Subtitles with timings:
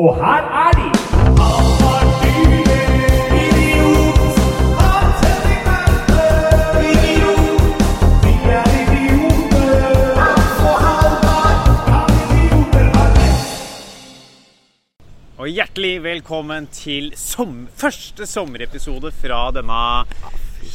[0.00, 0.86] Og her er de!
[15.40, 19.82] Og hjertelig velkommen til som, første sommerepisode fra denne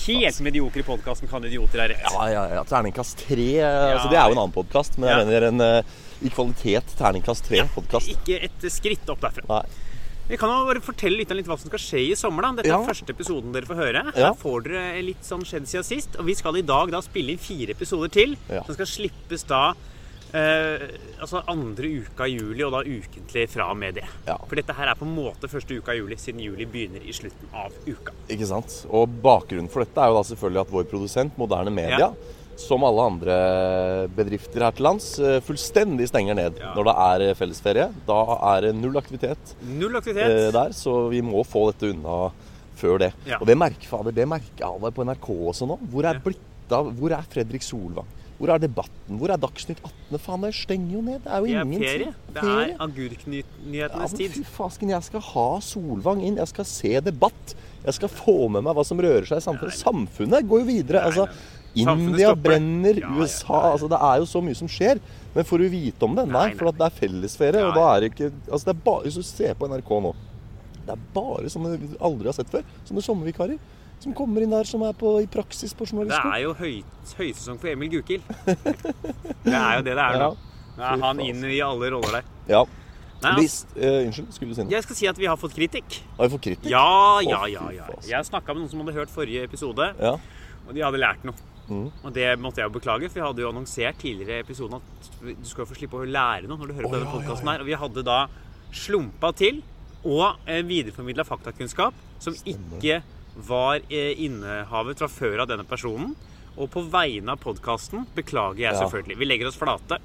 [0.07, 2.11] helt mediokre podkasten 'Kan idioter er rett'.
[2.13, 2.63] Ja, ja, ja.
[2.63, 3.47] Terningkast tre.
[3.61, 5.25] altså Det er jo en annen podkast, men jeg Ja.
[5.25, 5.83] mener en eh,
[6.23, 8.07] i kvalitet terningkast tre-podkast.
[8.09, 9.43] Ikke et skritt opp derfra.
[9.49, 9.65] Nei.
[10.27, 12.41] Vi kan jo bare fortelle litt om litt hva som skal skje i sommer.
[12.41, 12.81] da Dette Ja.
[12.81, 14.11] er første episoden dere får høre.
[14.17, 14.33] Ja.
[14.33, 16.15] Her får dere litt sånn skjedd siden sist.
[16.17, 18.35] Og vi skal i dag da spille inn fire episoder til.
[18.49, 18.63] Ja.
[18.63, 19.73] Som skal slippes da
[20.33, 20.85] eh,
[21.21, 24.05] altså andre uka i juli, og da ukentlig fra og med det.
[24.27, 24.37] Ja.
[24.47, 27.13] For dette her er på en måte første uka i juli, siden juli begynner i
[27.15, 28.13] slutten av uka.
[28.29, 28.79] Ikke sant?
[28.89, 32.13] Og bakgrunnen for dette er jo da selvfølgelig at vår produsent, Moderne Media, Ja.
[32.57, 36.73] som alle andre bedrifter her til lands, eh, fullstendig stenger ned Ja.
[36.73, 37.93] når det er eh, fellesferie.
[38.07, 38.19] Da
[38.55, 42.31] er det null aktivitet Null eh, der, så vi må få dette unna
[42.75, 43.13] før det.
[43.39, 45.79] Og det merker fader, det merker jeg på NRK også nå.
[45.91, 46.39] Hvor er blitt
[46.71, 48.07] av Hvor er Fredrik Solvang?
[48.37, 49.15] Hvor er Debatten?
[49.19, 50.19] Hvor er Dagsnytt 18?
[50.19, 51.21] Faen, det stenger jo ned.
[51.23, 52.13] Det er jo Det er ferie.
[52.35, 54.31] Det er agurknyhetenes Ja, tid.
[54.35, 56.35] fy fasken, jeg skal ha Solvang inn.
[56.41, 57.55] Jeg skal se debatt.
[57.85, 59.77] Jeg skal få med meg hva som rører seg i samfunnet.
[59.79, 61.03] Samfunnet går jo videre.
[61.07, 61.27] Altså,
[61.75, 63.71] India brenner, Ja, USA ja, ja.
[63.75, 64.99] altså Det er jo så mye som skjer.
[65.35, 66.27] Men får du vite om det?
[66.31, 67.63] Nei, for at det er fellesferie.
[67.67, 70.13] Og da er det ikke Altså, det er bare Hvis du ser på NRK nå
[70.85, 72.63] Det er bare sånne vi aldri har sett før.
[72.87, 73.57] Sånne sommervikarer.
[74.03, 76.83] Som kommer inn der, som er på, i praksis på Det er jo høy,
[77.17, 78.25] høysesong for Emil Gukild.
[79.45, 80.31] Det er jo det det er nå.
[80.75, 80.75] Ja.
[80.75, 82.29] Nå er han inn i alle roller der.
[82.49, 82.65] Ja.
[83.23, 84.73] Nei, altså, eh, unnskyld, skulle du si noe?
[84.73, 85.99] jeg skal si at vi har fått kritikk.
[86.17, 86.69] Har vi fått kritikk?
[86.69, 87.65] Ja, ja, ja.
[87.73, 87.87] ja.
[88.05, 90.17] Jeg snakka med noen som hadde hørt forrige episode, Ja.
[90.65, 91.37] og de hadde lært noe.
[91.65, 91.87] Mm.
[92.05, 95.07] Og det måtte jeg jo beklage, for vi hadde jo annonsert tidligere i episoden at
[95.23, 97.15] du skal få slippe å lære noe når du hører på Å, denne ja, ja,
[97.15, 97.55] podkasten ja.
[97.55, 97.63] her.
[97.63, 98.19] Og vi hadde da
[98.75, 99.63] slumpa til
[100.05, 102.99] og eh, videreformidla faktakunnskap som ikke
[103.35, 106.15] var eh, innehavet fra før av denne personen.
[106.55, 108.79] Og på vegne av podkasten beklager jeg Ja.
[108.85, 109.17] selvfølgelig.
[109.19, 109.97] Vi legger oss flate.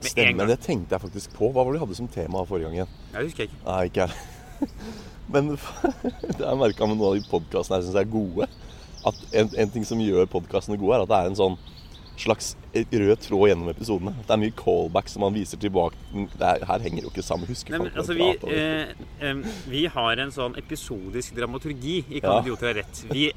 [0.00, 1.52] Stemmer, det tenkte jeg faktisk på.
[1.54, 2.96] Hva var det du hadde som tema forrige gang igjen?
[3.14, 3.60] Ja, husker ikke.
[3.64, 4.68] Nei, ikke jeg.
[5.32, 8.48] Men det har jeg merka med noen av de podkastene jeg syns er gode.
[9.06, 11.56] At en, en ting som gjør podkastene gode, er at det er en sånn
[12.20, 14.12] slags rød tråd gjennom episodene.
[14.26, 15.96] Det er mye callback som man viser tilbake.
[16.36, 17.48] Det er, her henger jo ikke sammen.
[17.48, 19.40] Husker Nei, men, altså, vi eh,
[19.70, 22.26] vi har en sånn episodisk dramaturgi i Ja.
[22.26, 23.02] Kan idioter ha rett.
[23.12, 23.30] Vi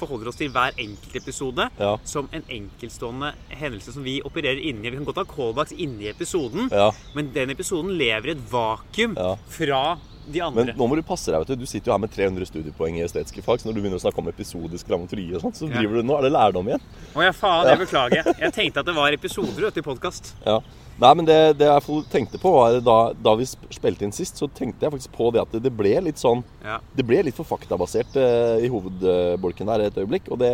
[0.00, 1.96] forholder oss til hver enkelt episode Ja.
[2.04, 4.90] som en enkeltstående hendelse som vi opererer inni.
[4.90, 6.90] Vi kan godt ha callbacks inni episoden, Ja.
[7.14, 9.16] men den episoden lever i et vakuum
[9.48, 11.40] fra de Men nå må du passe deg.
[11.42, 13.80] vet Du Du sitter jo her med 300 studiepoeng i estetiske fag, så når du
[13.82, 15.78] begynner å snakke om episodisk dramaturgi, og sånt, så Ja.
[15.80, 16.80] driver du, nå er det lærdom igjen.
[17.16, 18.34] Å ja, faen, jeg beklager.
[18.38, 20.34] Jeg tenkte at det var episoder vet i podkast.
[20.46, 20.60] Ja.
[21.00, 24.46] Nei, men det, det jeg tenkte på, var da, da vi spilte inn sist, så
[24.46, 26.78] tenkte jeg faktisk på det at det, ble litt sånn Ja.
[26.94, 30.28] Det ble litt for faktabasert eh, i hovedbolken der et øyeblikk.
[30.38, 30.50] Det,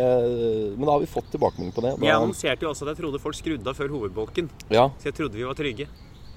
[0.79, 1.91] men da har vi fått tilbakemelding på det.
[1.99, 4.49] Da, Jeg annonserte jo også at jeg trodde folk skrudde av før hovedbolken.
[4.71, 5.87] ja, Så jeg trodde vi var trygge.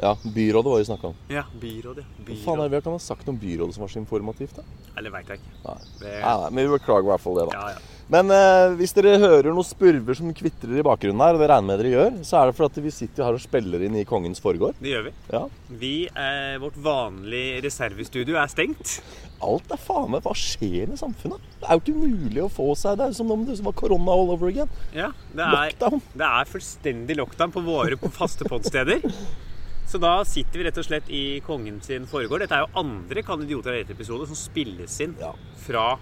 [0.00, 1.14] Ja, byrådet var vi snakka om.
[1.28, 2.04] Ja, byrådet.
[2.19, 2.28] byrådet.
[2.28, 4.56] Hva faen er det vi kan ha sagt om byrådet som var så informativt?
[4.56, 4.62] da?
[4.98, 5.53] Eller veit jeg ikke.
[5.66, 5.75] Nei.
[6.00, 7.58] Det, Nei, nei, Men vi beklager i hvert fall det, da.
[7.60, 7.88] ja, ja.
[8.12, 11.69] Men eh, hvis dere hører noen spurver som kvitrer i bakgrunnen her, og det regner
[11.70, 14.42] med dere gjør, så er det fordi vi sitter her og spiller inn i Kongens
[14.42, 14.75] foregård.
[14.82, 15.12] Det gjør vi.
[15.32, 15.42] Ja.
[15.80, 18.98] Vi, eh, Vårt vanlige reservestudio er stengt.
[19.42, 21.41] Alt er faen meg Hva skjer med samfunnet?
[21.62, 24.12] Det er jo ikke mulig å få seg Det er som om det var korona
[24.12, 24.69] all over again.
[24.94, 26.03] Ja, det er, Lockdown.
[26.14, 29.00] det er fullstendig lockdown på våre faste podsteder.
[29.92, 32.41] Så da sitter vi rett og slett i kongen sin foregård.
[32.47, 35.34] Dette er jo andre Kan idioter ha rett-episode som spilles inn Ja.
[35.66, 35.98] fra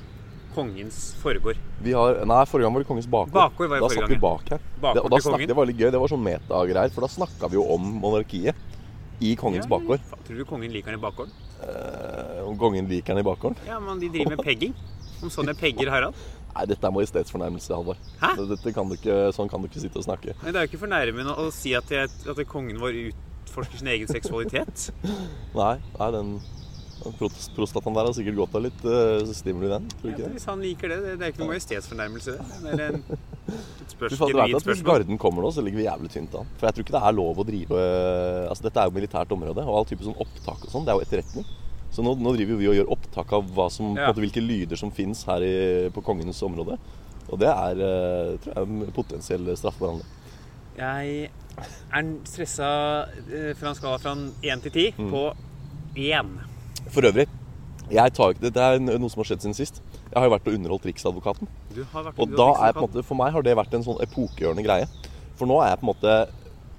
[0.54, 1.58] kongens foregård.
[1.82, 3.32] Vi har, nei, forrige gang var det Kongens bakgård.
[3.34, 4.60] Bakgård var da satt vi bak her.
[4.80, 5.90] Bakgård det, og da snakket, det var litt gøy.
[5.90, 8.54] Det var sånn metagreier, for da snakka vi jo om monarkiet
[9.20, 10.00] i Kongens Ja, bakgård.
[10.26, 11.32] Tror du kongen liker den i bakgården?
[11.66, 13.56] Eh, Om kongen liker den i bakgården?
[13.66, 14.74] Ja, men de driver med pegging.
[15.20, 16.14] Om sånne pegger Harald.
[16.54, 17.74] Nei, dette er majestetsfornærmelse,
[18.98, 20.34] ikke, sånn kan du ikke sitte og snakke.
[20.42, 23.12] Men det er jo ikke fornærmende å si at, jeg, at kongen vår
[23.50, 24.88] utforsker sin egen seksualitet.
[25.60, 26.32] Nei, nei den,
[27.56, 29.86] prostataen der har sikkert godt av litt uh, stimuli, den.
[29.98, 30.32] Tror du ikke det?
[30.36, 32.34] hvis han liker det, det, det er ikke noe majestetsfornærmelse.
[32.38, 34.90] Det Det er en, et Fy spørs, faen, du vet genuint at Hvis spørsmål.
[34.92, 36.52] Garden kommer nå, så ligger vi jævlig tynt an.
[36.60, 39.34] For jeg tror ikke det er lov å drive eh, Altså Dette er jo militært
[39.34, 41.48] område, og all type sånn opptak og sånn, det er jo etterretning.
[41.90, 44.12] Så nå, nå driver vi og gjør opptak av som, Ja.
[44.12, 45.54] måte, hvilke lyder som fins her i,
[45.90, 46.78] på kongenes område.
[47.30, 50.16] Og det er eh, tror jeg, en potensiell straffbar handling.
[50.78, 51.30] Jeg
[51.92, 52.70] er stressa
[53.30, 55.10] eh, fra han skal fra 1 til 10 Mm.
[55.10, 55.22] på
[55.96, 56.26] 1.
[56.90, 57.26] For øvrig,
[57.90, 59.82] jeg tar, ikke- dette er noe som har skjedd siden sist.
[60.10, 61.48] Jeg har jo vært og underholdt Riksadvokaten.
[61.74, 63.82] Du har vært Og da er på en måte, For meg har det vært en
[63.84, 64.86] sånn epokegjørende greie.
[65.36, 66.28] For nå er jeg på en måte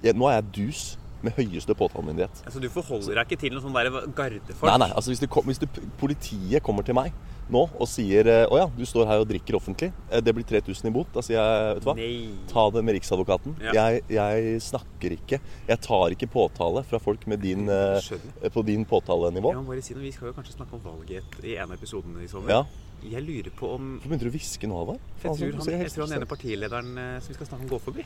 [0.02, 2.42] jeg, Nå er jeg dus med høyeste påtalemyndighet.
[2.44, 4.62] Altså, du forholder deg ikke til noen sånn der gardefolk?
[4.66, 5.68] Nei, nei, altså hvis, det kom, hvis det,
[5.98, 7.12] politiet kommer til meg
[7.52, 9.90] nå og sier eh, Å ja, du står her og drikker offentlig.
[10.10, 11.10] eh, Det blir 3000 i bot.
[11.14, 11.94] Da sier jeg, vet du hva.
[11.98, 12.34] Nei.
[12.50, 13.54] Ta det med Riksadvokaten.
[13.68, 13.72] Ja.
[13.78, 15.40] Jeg, jeg snakker ikke.
[15.68, 19.54] Jeg tar ikke påtale fra folk med din, eh, på din påtalenivå.
[19.60, 22.24] Må bare si noe, Vi skal jo kanskje snakke om valget i en av episodene
[22.24, 22.50] i sommer.
[22.50, 22.64] Ja.
[23.02, 25.00] Jeg lurer på om Hvorfor begynner du å hviske nå, Halvard?
[25.18, 28.04] Jeg tror han, jeg tror han ene partilederen som vi skal snakke om, går forbi.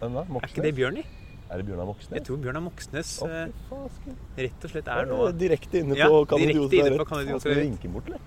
[0.00, 0.08] Da?
[0.24, 1.04] Er ikke det Bjørni?
[1.50, 2.12] Er det Bjørnar Moxnes?
[2.14, 4.18] Jeg tror Bjørnar Moxnes fasken.
[4.38, 7.08] rett og slett er nå Direkte inne Ja, på Kan idioter rett.
[7.08, 8.20] Kan idioter Skal vi vinke bort, eller?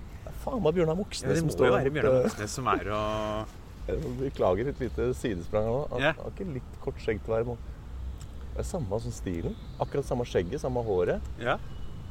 [0.44, 2.56] Det faen meg Bjørnar ja, Moxnes Det som må står jo og- være Bjørnar Moxnes
[2.58, 2.82] som er
[3.88, 5.78] Jeg Beklager et lite sidesprang nå.
[5.90, 6.18] Han yeah.
[6.20, 7.72] har ikke litt kort skjegg til hver måned.
[8.54, 9.56] Det er samme som stilen.
[9.80, 11.20] Akkurat samme skjegget, samme håret.
[11.40, 11.56] Ja.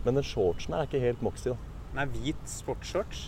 [0.06, 1.58] Men den shortsen er ikke helt Moxie, da.
[1.94, 3.24] Den er hvit sportsshorts.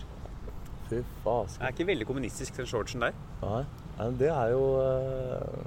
[0.90, 1.50] Fy faen.
[1.54, 3.18] Det er ikke veldig kommunistisk, den shortsen der.
[3.42, 3.62] Nei,
[3.96, 5.66] nei, men det er jo uh...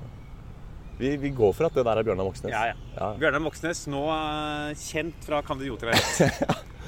[0.99, 2.51] vi, vi går for at det der er Bjørnar Moxnes.
[2.51, 2.79] Ja, ja.
[2.95, 3.11] ja.
[3.19, 6.65] Bjørnar Moxnes, nå eh, kjent fra Kan idioter være rett?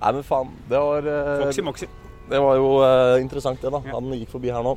[0.00, 0.52] Nei, men faen.
[0.68, 1.88] Det var, eh, Foxy Moxy.
[2.30, 3.80] det var jo eh, interessant, det, da.
[3.86, 3.96] Ja.
[3.96, 4.76] Han gikk forbi her nå.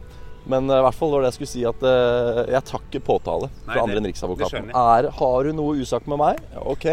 [0.49, 1.85] Men eh, i hvert fall var det jeg skulle si at
[2.49, 4.71] jeg tar ikke påtale Nei, fra andre enn Riksadvokaten.
[4.71, 6.87] Er, har du noe usagt med meg, OK,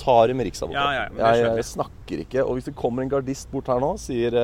[0.00, 1.18] tar det med Riksadvokaten.
[1.18, 1.68] Ja, ja, jeg, jeg.
[1.74, 2.46] snakker ikke.
[2.46, 4.34] Og hvis det kommer en gardist bort her nå og sier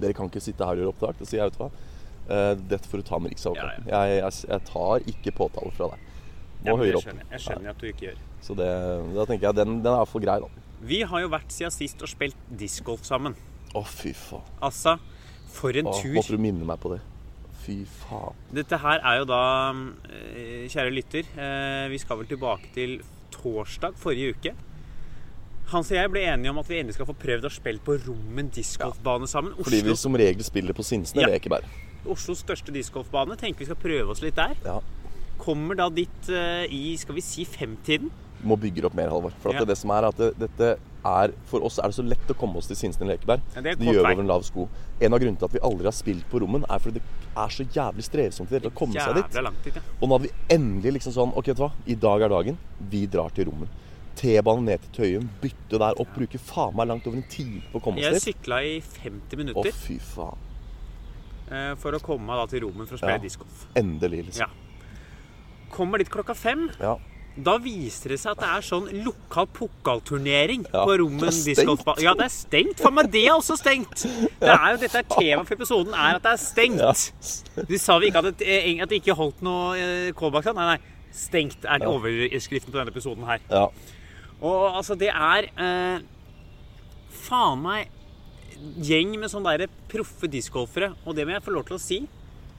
[0.00, 2.88] dere kan ikke sitte her og gjøre opptak, da sier jeg, vet du hva, dette
[2.88, 3.90] får du ta med Riksadvokaten.
[3.90, 6.08] Jeg, jeg, jeg tar ikke påtale fra deg.
[6.66, 7.22] Må høyere opp.
[7.30, 8.18] jeg skjønner at du ikke gjør.
[8.44, 8.68] Så det,
[9.14, 10.66] da tenker jeg den, den er iallfall grei, da.
[10.80, 13.34] Vi har jo vært siden sist og spilt discgolf sammen.
[13.76, 14.46] Å, fy faen.
[14.64, 14.96] Altså,
[15.52, 16.14] for en Å, tur.
[16.16, 17.00] måtte du minne meg på det.
[17.60, 18.38] Fy faen.
[18.56, 19.42] Dette her er jo da,
[20.08, 23.00] eh, kjære lytter, eh, vi skal vel tilbake til
[23.30, 24.54] torsdag forrige uke.
[25.70, 27.94] Hans og jeg ble enige om at vi endelig skal få prøvd å spille på
[28.02, 29.52] Rommen discgolfbane sammen.
[29.54, 31.28] Fordi vi som regel spiller på Sinsene Ja.
[31.36, 31.64] Ekeberg.
[32.10, 33.36] Oslos største discgolfbane.
[33.38, 34.56] Tenker vi skal prøve oss litt der.
[34.64, 34.80] Ja.
[35.38, 38.10] Kommer da dit eh, i, skal vi si, femtiden.
[38.42, 39.32] Må bygge opp mer, Halvor.
[39.42, 39.64] For at Ja.
[39.68, 42.56] det som er at det, dette er For oss er det så lett å komme
[42.56, 43.40] oss til Sinsen Lekeberg.
[43.54, 44.68] Ja, det det gjør vi over en lav sko.
[45.00, 47.02] En av grunnene til at vi aldri har spilt på Rommen, er fordi det
[47.36, 49.42] er så jævlig strevsomt å komme seg dit.
[49.42, 49.82] Langt dit, ja.
[50.00, 51.72] Og nå hadde vi endelig liksom sånn Ok, vet du hva?
[51.86, 52.58] I dag er dagen.
[52.90, 53.68] Vi drar til Rommen.
[54.16, 57.78] T-banen ned til Tøyen, bytte der opp, bruke faen meg langt over en time på
[57.80, 58.34] å komme Jeg oss dit.
[58.36, 59.70] sykla i 50 minutter.
[59.70, 60.36] Å, fy faen.
[61.50, 63.18] eh, for å komme meg da til Rommen for å spille Ja.
[63.18, 63.66] discgolf.
[63.74, 64.40] Endelig, liksom.
[64.40, 64.46] Ja.
[65.70, 66.68] Kommer dit klokka fem.
[66.80, 66.96] Ja.
[67.36, 72.02] Da viser det seg at det er sånn lokal pokalturnering Ja, på Rommen discgolfbane.
[72.02, 72.80] Ja, det er stengt!
[72.82, 74.02] Faen meg, det er også stengt!
[74.40, 77.44] Det er jo, dette er Temaet for episoden er at det er stengt.
[77.68, 80.48] Du sa vi ikke at det, eh, at det ikke holdt noe eh, callback.
[80.56, 80.78] Nei, nei.
[81.14, 81.90] Stengt er Ja.
[81.92, 83.40] overskriften på denne episoden her.
[83.50, 83.66] ja.
[84.40, 86.00] Og altså, det er eh,
[87.26, 87.90] Faen meg
[88.80, 90.94] gjeng med sånne der proffe discgolfere.
[91.06, 91.98] Og det må jeg få lov til å si.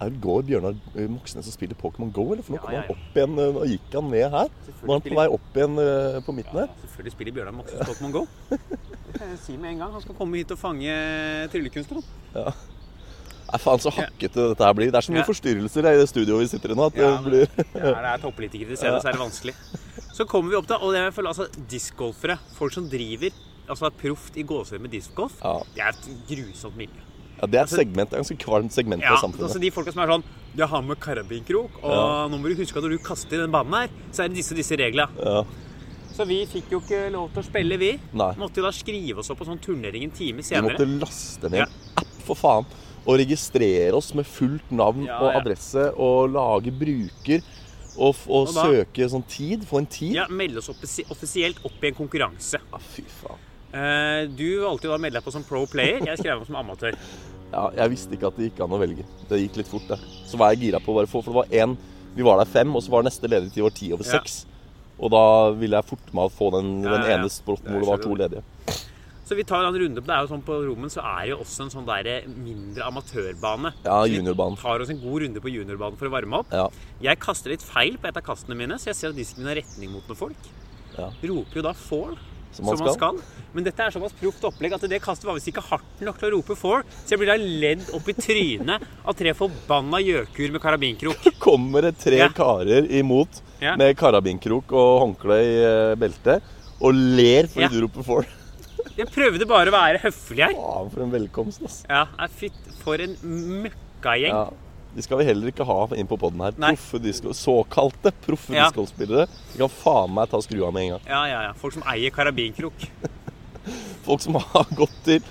[0.02, 2.42] Er det går Bjørnar eh, Moxnes og spiller Pokémon GO, eller?
[2.44, 2.96] For nå Ja, kom han ja.
[2.96, 4.50] opp igjen eh, Nå gikk han ned her.
[4.82, 6.72] Nå er han på vei opp igjen eh, på midten her.
[6.82, 8.24] Selvfølgelig spiller Bjørnar Moxnes Pokémon GO.
[9.46, 9.92] Si med en gang.
[9.94, 10.96] Han skal komme hit og fange
[11.54, 12.02] tryllekunstnere.
[13.52, 14.90] Nei, faen, så hakkete dette her blir.
[14.94, 15.28] Det er så mye Ja.
[15.28, 17.46] forstyrrelser i det studioet vi sitter i nå, Ja, det blir
[17.76, 19.56] Ja, det er toppolitikere til stede, så er det vanskelig.
[20.16, 23.30] Så kommer vi opp da, og det er altså, discgolfere, folk som driver
[23.72, 25.54] altså proft i gåsehud med discgolf, Ja.
[25.76, 27.04] det er et grusomt miljø.
[27.42, 29.48] Ja, det er et segment, et ganske kvalmt segment Ja, av samfunnet.
[29.50, 30.24] altså De folka som er sånn
[30.56, 32.28] Jeg har med karabinkrok, og Ja.
[32.28, 34.36] nå må du huske at når du kaster i den banen her, så er det
[34.38, 35.10] disse disse reglene.
[35.24, 35.44] Ja.
[36.14, 38.00] Så vi fikk jo ikke lov til å spille, vi.
[38.14, 38.34] Nei.
[38.36, 41.68] Måtte da skrive oss opp på sånn turnering en time Vi måtte laste ned en
[41.98, 42.66] app, for faen,
[43.08, 47.42] og registrere oss med fullt navn og adresse, og lage bruker,
[47.98, 49.64] og, og, Og da- søke sånn tid.
[49.64, 50.14] Få en tid.
[50.14, 52.60] Ja, Melde oss offisi- offisielt opp i en konkurranse.
[52.74, 53.38] Ah, fy faen.
[53.74, 56.00] Eh, du valgte jo da å melde deg på som pro player.
[56.06, 56.94] Jeg skrev meg som amatør.
[57.52, 59.06] Ja, jeg visste ikke at det gikk an å velge.
[59.30, 60.00] Det gikk litt fort, det.
[60.30, 61.76] Så var jeg gira på å bare få For det var én
[62.16, 64.46] Vi var der fem, og så var neste ledig var ti over seks.
[65.02, 65.26] Og da
[65.58, 68.44] ville jeg forte meg å få den, den ene spotten hvor det var to ledige.
[69.32, 70.16] Så vi tar en runde på det.
[70.16, 73.72] er jo sånn På Rommen så er det jo også en sånn der mindre amatørbane.
[73.86, 74.58] Ja, juniorbane.
[74.60, 76.52] vi tar oss en god runde på juniorbanen for å varme opp.
[76.52, 76.66] Ja.
[77.00, 79.54] Jeg kaster litt feil på et av kastene mine, så jeg ser at disken min
[79.54, 80.50] har retning mot noen folk.
[80.98, 81.08] Ja.
[81.32, 82.18] Roper jo da fall,
[82.52, 83.20] Som man skal.
[83.56, 86.30] Men dette er såpass proft opplegg at det kastet var visst ikke hardt nok til
[86.30, 90.52] å rope for Så jeg blir da ledd opp i trynet av tre forbanna gjøkur
[90.56, 91.30] med karabinkrok.
[91.46, 92.30] Kommer det tre Ja.
[92.36, 93.76] karer imot Ja.
[93.78, 96.42] med karabinkrok og håndkle i eh, beltet
[96.82, 97.70] og ler fordi Ja.
[97.70, 98.26] du roper for.
[98.98, 100.56] Jeg prøvde bare å være høflig her.
[100.58, 101.86] Faen, for en velkomst, altså.
[101.88, 103.14] Ja, fytt for en
[103.64, 104.34] møkkagjeng.
[104.34, 104.50] Ja.
[104.96, 106.52] De skal vi heller ikke ha inn på poden her.
[106.58, 108.66] Proffe disco, såkalte proffe Ja.
[108.70, 109.28] discospillere.
[109.54, 111.06] De kan faen meg ta skrua med en gang.
[111.08, 111.54] Ja, ja, ja.
[111.54, 112.88] Folk som eier karabinkrok.
[114.06, 115.22] Folk som har gått til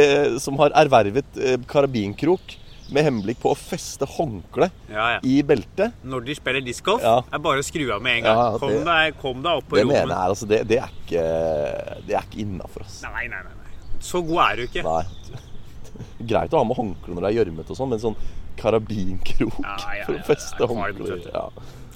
[0.00, 2.56] eh, Som har ervervet eh, karabinkrok
[2.94, 5.20] med henblikk på å feste håndkle Ja, ja.
[5.24, 5.94] i beltet.
[6.04, 7.22] Når de spiller discgolf, Ja.
[7.32, 8.36] er bare å skru av med en gang.
[8.36, 10.90] Ja, kom, det- deg, kom deg opp på Det mener jeg altså, det, det er
[11.00, 11.22] ikke
[12.08, 12.98] Det er ikke innafor, ass.
[13.06, 14.00] Nei, nei, nei, nei.
[14.04, 14.82] Så god er du ikke.
[14.84, 15.04] Nei.
[16.34, 18.16] Greit å ha med håndkle når det er gjørmete og sånn, men sånn
[18.60, 21.30] karabinkrok Ja, ja, for ja, å feste det kvalmt, håndkle vet du.
[21.34, 21.48] ja.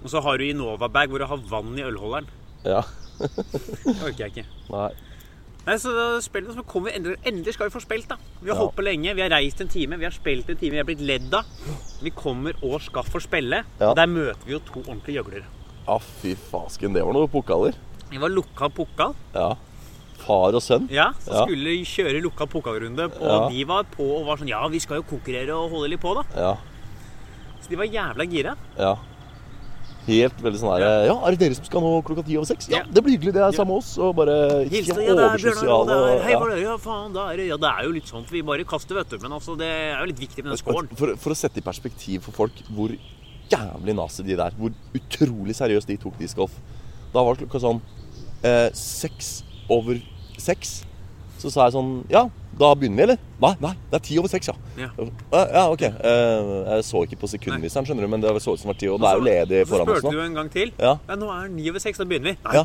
[0.05, 2.29] Og så har du Innova-bag hvor du har vann i ølholderen.
[2.65, 2.83] ja.
[3.19, 4.45] Det orker jeg ikke.
[4.71, 4.91] Nei.
[5.67, 5.91] Nei, så
[6.23, 8.17] spillet så kommer vi endelig, endelig skal vi få spilt, da.
[8.41, 8.61] Vi har Ja.
[8.63, 9.11] holdt på lenge.
[9.15, 11.45] Vi har reist en time, vi har spilt en time, vi har blitt ledd av.
[12.01, 13.65] Vi kommer og skal få spille.
[13.81, 13.91] Ja.
[13.91, 15.45] Og der møter vi jo to ordentlige gjøglere.
[15.89, 17.75] Ja, fy fasken, det var noe pokaler.
[18.09, 19.15] Det var lukka pokal.
[19.35, 19.51] Ja.
[20.29, 20.87] Far og sønn.
[20.93, 21.45] Ja, så Ja.
[21.49, 23.09] skulle kjøre lukka pokalrunde.
[23.17, 23.49] Og Ja.
[23.49, 26.15] de var på og var sånn Ja, vi skal jo konkurrere og holde litt på,
[26.15, 26.25] da.
[26.37, 26.57] Ja.
[27.63, 28.57] Så de var jævla gira.
[28.79, 28.97] ja.
[30.09, 32.69] Helt veldig sånn herre Ja, er det dere som skal nå klokka ti over seks?
[32.73, 33.91] Ja, det blir hyggelig, det er samme oss.
[34.01, 35.97] Og bare ikke ja, det er Bjørnar, det oversosiale.
[36.17, 36.39] er Hei, ja.
[36.49, 36.63] det?
[36.63, 39.19] Ja, faen, det er Ja, det er jo litt sånt vi bare kaster, vet du.
[39.19, 40.89] Men altså, det er jo litt viktig med den scoren.
[40.97, 42.89] For, for å sette i perspektiv for folk hvor
[43.51, 46.57] jævlig nazi de der Hvor utrolig seriøst de tok discgolf.
[47.13, 47.83] Da var det klokka sånn
[48.45, 50.01] eh, seks over
[50.43, 50.79] seks.
[51.39, 52.25] Så sa jeg sånn Ja,
[52.59, 53.19] da begynner vi, eller?
[53.39, 54.55] Nei, nei, det er ti over seks, ja.
[54.81, 54.89] Ja.
[55.31, 55.85] Ja, ja ok.
[55.87, 58.81] Eh, jeg så ikke på sekundviseren, skjønner du, men det så ut som det var
[58.81, 60.19] ti, og det er jo ledig foran oss spurte nå.
[60.19, 60.73] du en gang til.
[60.83, 60.97] Ja.
[61.15, 62.37] nå er det ni over seks, da begynner vi.
[62.49, 62.65] Nei, Ja.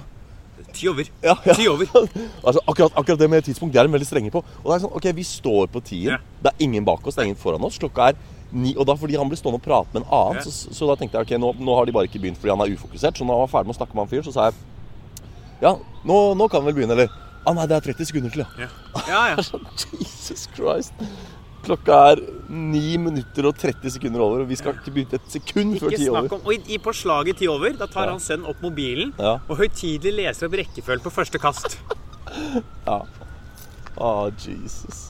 [0.74, 1.10] ti over.
[1.22, 1.54] Ja, ja.
[1.54, 1.86] Ti over.
[2.48, 4.42] Altså, akkurat, akkurat det med tidspunkt, det er de veldig strenge på.
[4.64, 6.10] Og det er sånn, ok, Vi står på tien.
[6.16, 6.18] Ja.
[6.42, 7.78] Det er ingen bak oss, det er ingen foran oss.
[7.78, 8.18] Klokka er
[8.54, 10.50] ni, og da fordi han ble stående og prate med en annen, Ja.
[10.50, 12.62] så, så da tenkte jeg ok, nå, nå har de bare ikke begynt fordi han
[12.66, 13.18] er ufokusert.
[13.18, 14.58] Så når han var ferdig med å snakke med han fyren, så sa jeg
[15.62, 17.14] ja, nå, nå kan vi vel begynne, eller?
[17.46, 18.68] Ah, nei, det er 30 sekunder til, ja.
[19.08, 19.36] Ja, ja.
[20.02, 20.94] Jesus Christ.
[21.64, 22.20] Klokka er
[22.50, 26.00] 9 minutter og 30 sekunder over, og vi skal ikke begynne et sekund før Ikke
[26.02, 26.34] 10 snakk over.
[26.42, 28.12] om Og i, på slaget ti over, da tar Ja.
[28.12, 29.38] han sønnen opp mobilen Ja.
[29.48, 31.78] og høytidelig leser opp rekkefølgen på første kast.
[32.90, 33.00] ja.
[33.96, 35.10] Å, oh, Jesus.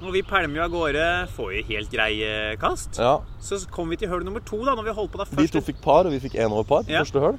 [0.00, 1.06] Når vi pælmer jo av gårde,
[1.36, 2.96] får jo helt greie kast.
[2.96, 5.42] Ja, Så kom vi til høl nummer to, da, når vi holdt på der Vi
[5.42, 5.52] først.
[5.52, 7.02] to fikk par, og vi fikk én over par Ja.
[7.04, 7.36] første høl.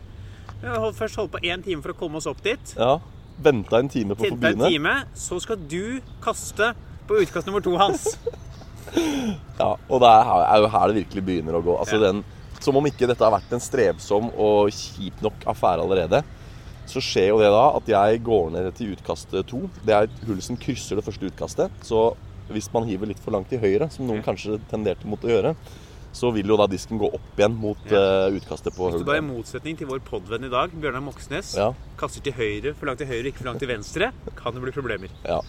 [0.62, 2.76] Vi holdt- først holdt på én time for å komme oss opp dit.
[2.78, 3.00] Ja.
[3.42, 6.74] Venta en time på Tente en time, så skal du kaste
[7.08, 8.08] på utkast nummer to hans.
[8.92, 11.76] Ja, og det er jo her det virkelig begynner å gå.
[11.80, 12.12] Altså Ja.
[12.12, 12.24] den,
[12.60, 16.24] som om ikke dette har vært en strevsom og kjip nok affære allerede,
[16.90, 19.62] så skjer jo det da at jeg går ned til utkast to.
[19.86, 21.72] Det er et hull som krysser det første utkastet.
[21.88, 22.16] Så
[22.52, 25.56] hvis man hiver litt for langt til høyre, som noen kanskje tenderte mot å gjøre,
[26.14, 28.28] så vil jo da disken gå opp igjen mot Ja.
[28.28, 31.74] eh, utkastet på hull i motsetning til vår podvenn i dag, Bjørnar Moxnes, Ja.
[31.98, 34.72] kaster til høyre, for langt til høyre, ikke for langt til venstre, kan det bli
[34.72, 35.10] problemer.
[35.26, 35.40] Ja.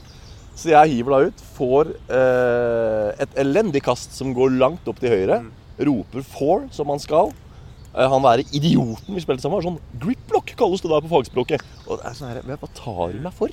[0.55, 5.11] Så jeg hiver da ut, får eh, et elendig kast som går langt opp til
[5.11, 5.45] høyre.
[5.81, 7.33] Roper 'four', som han skal.
[7.95, 11.61] Eh, han være idioten vi spilte sammen, med, sånn Griplock kalles det da på fagspråket.
[11.89, 13.49] Og det er sånn her, Hva tar du meg for?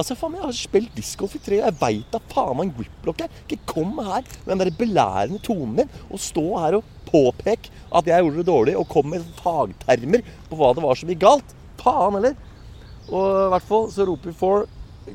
[0.00, 1.68] Altså, faen, Jeg har spilt discgolf i tre år.
[1.68, 3.38] Jeg veit da faen meg en griplock er.
[3.44, 8.08] Ikke kom her med den der belærende tonen din og stå her og påpeke at
[8.08, 11.56] jeg gjorde det dårlig, og kom med fagtermer på hva det var som gikk galt.
[11.80, 12.38] Faen heller.
[13.10, 14.68] Og i hvert fall så roper 'four',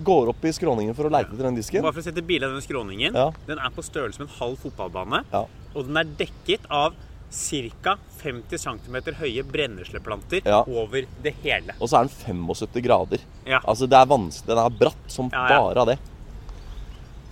[0.06, 1.84] går opp i skråningen for å leite etter den disken.
[1.86, 3.15] Bare for å sette bilde av den skråningen.
[3.15, 3.30] Ja.
[3.48, 5.24] Den er på størrelse med en halv fotballbane.
[5.32, 5.46] Ja.
[5.74, 6.98] Og den er dekket av
[7.36, 7.96] ca.
[8.24, 10.62] 50 cm høye brennesleplanter Ja.
[10.68, 11.75] over det hele.
[11.80, 13.20] Og så er den 75 grader.
[13.46, 13.60] Ja.
[13.68, 15.98] Altså det er vanskelig, Den er bratt som Ja, bare det.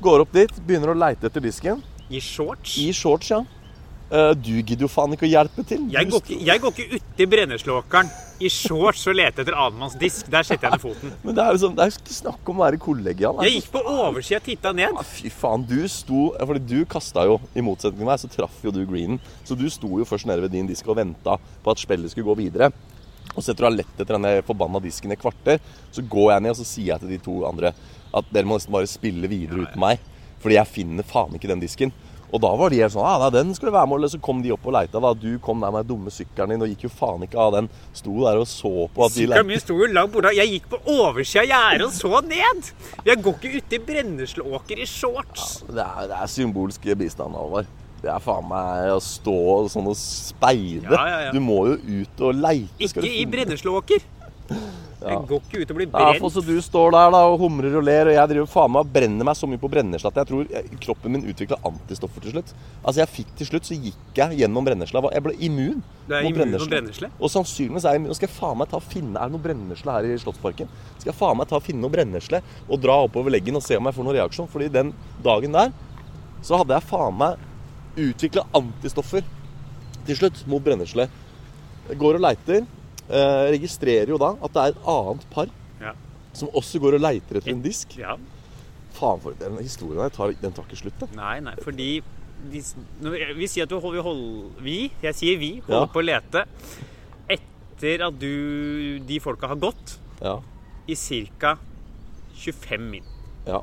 [0.03, 1.81] Går opp dit, begynner å leite etter disken.
[2.11, 2.77] I shorts.
[2.77, 3.43] I shorts, ja.
[4.11, 5.87] Eh, Du gidder jo faen ikke å hjelpe til.
[5.89, 8.09] Jeg går ikke, jeg går ikke uti brenneslåkeren
[8.43, 10.29] i shorts og leter etter annenmannsdisk.
[10.31, 11.13] Der setter jeg ned foten.
[11.23, 13.41] Men det er jo sånn, det er jo ikke snakk om å være kollegial.
[13.45, 14.97] Jeg gikk på oversida og titta ned.
[14.97, 18.59] Ja, Fy faen, du sto Fordi du kasta jo, i motsetning til meg, så traff
[18.65, 19.21] jo du greenen.
[19.47, 22.29] Så du sto jo først nede ved din disk og venta på at spillet skulle
[22.31, 22.71] gå videre.
[23.33, 25.61] Og så etter å ha lett etter den forbanna disken i kvarter,
[25.93, 27.73] så går jeg ned og så sier jeg til de to andre
[28.13, 30.01] at dere må nesten bare spille videre uten meg.
[30.43, 31.93] Fordi jeg finner faen ikke den disken.
[32.33, 33.99] Og da var de helt sånn Ja, nei, den skulle være med.
[34.01, 34.99] Eller så kom de opp og leita.
[35.03, 37.51] da Du kom der med den dumme sykkelen din og gikk jo faen ikke av
[37.53, 37.69] den.
[37.93, 40.33] Sto der og så på at de Sykkelen min sto jo langt borte.
[40.33, 42.71] Jeg gikk på oversida av gjerdet og så ned.
[43.05, 45.61] Jeg går ikke uti brenneslåker i shorts.
[45.69, 47.69] Det er, det er symbolsk bistand, Alvar.
[48.03, 49.37] Det er faen meg å stå
[49.71, 50.89] sånn og speide.
[50.91, 51.31] Ja, ja, ja.
[51.31, 52.73] Du må jo ut og leite.
[52.83, 54.01] Ikke i finne-
[55.03, 55.19] brenneslåker.
[55.19, 57.77] Jeg går ikke ut og blir Ja, for så du står der da og humrer
[57.79, 60.19] og ler, og jeg driver faen meg og brenner meg så mye på brennesla at
[60.21, 62.53] jeg tror jeg, kroppen min utvikla antistoffer til slutt.
[62.83, 65.03] Altså jeg fikk til slutt, så gikk jeg gjennom brennesla.
[65.13, 67.11] Jeg ble immun Du er mot brennesle?
[67.19, 68.11] Og sannsynligvis er jeg immun.
[68.13, 70.71] Nå skal jeg faen meg ta og finne Er det noe brennesle her i Slottsparken?
[70.97, 73.77] Skal jeg faen meg ta og finne noe brennesle og dra oppover leggen og se
[73.79, 74.49] om jeg får noen reaksjon?
[74.51, 74.93] Fordi den
[75.23, 75.73] dagen der
[76.43, 77.49] så hadde jeg faen meg
[78.03, 79.23] utvikla antistoffer
[80.07, 81.07] til slutt mot brennesle.
[81.87, 82.65] Jeg går og leiter.
[83.09, 85.47] Eh, registrerer jo da at det er et annet par
[85.81, 85.91] Ja.
[86.33, 87.97] som også går og leiter etter en disk.
[87.97, 88.15] ja.
[88.93, 90.99] Faen, for den historien her tar, den tar ikke slutt.
[90.99, 91.09] Den.
[91.17, 92.01] Nei, nei, fordi
[92.51, 92.61] de,
[93.01, 95.91] vi, sier at vi, holder, vi, jeg sier vi, holder Ja.
[95.91, 96.45] på å lete
[97.29, 100.39] etter at du, de folka har gått Ja.
[100.87, 100.95] i
[101.39, 101.57] ca.
[102.37, 103.03] 25 min.
[103.47, 103.61] Ja.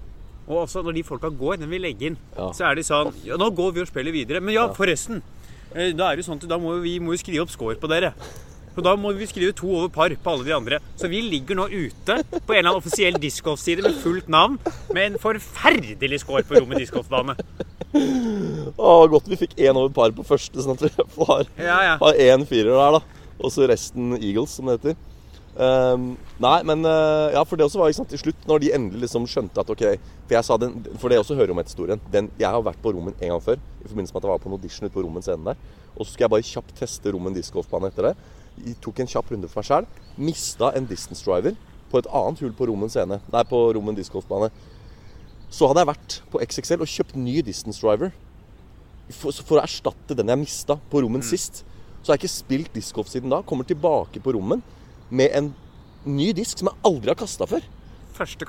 [0.48, 3.36] Og også når de folka går, den vi legger inn, så er de sånn Ja,
[3.36, 4.40] nå går vi og spiller videre.
[4.42, 5.22] Men ja, forresten.
[5.74, 7.88] eh, Da er det jo sånn at da må vi må skrive opp score på
[7.88, 8.12] dere.
[8.80, 10.78] Og da må vi skrive to over par på alle de andre.
[10.96, 14.56] Så vi ligger nå ute på en eller annen offisiell discgolfside med fullt navn
[14.88, 17.36] med en forferdelig score på rommet discgolfbane.
[17.90, 21.94] Å, godt vi fikk én over par på første, sånn at vi har Ja, ja.
[22.00, 23.26] har én firer der, da.
[23.40, 24.98] Og så resten Eagles, som det heter.
[25.60, 28.70] Um, nei, men uh, Ja, for det også var ikke sant, til slutt, når de
[28.76, 29.82] endelig liksom skjønte at OK
[30.28, 32.00] For jeg sa den, for det også hører om historien.
[32.14, 34.42] Den, jeg har vært på Rommen en gang før i forbindelse med at jeg var
[34.44, 35.60] på en audition ute på Rommen scenen der.
[35.96, 38.14] Og så skulle jeg bare kjapt teste Rommen discgolfbane etter det.
[38.80, 39.86] Tok en kjapp runde for meg sjøl.
[40.20, 41.56] Mista en distance driver
[41.90, 43.20] på et annet hull på Rommen scene.
[43.32, 44.50] Nei, på Rommen discgolfbane.
[45.50, 48.12] Så hadde jeg vært på XXL og kjøpt ny distance driver
[49.10, 51.64] for, for å erstatte den jeg mista på rommen sist.
[52.00, 53.42] Så har jeg ikke spilt discgolf siden da.
[53.46, 54.62] Kommer tilbake på rommen
[55.10, 55.50] med en
[56.06, 57.66] ny disk som jeg aldri har kasta før.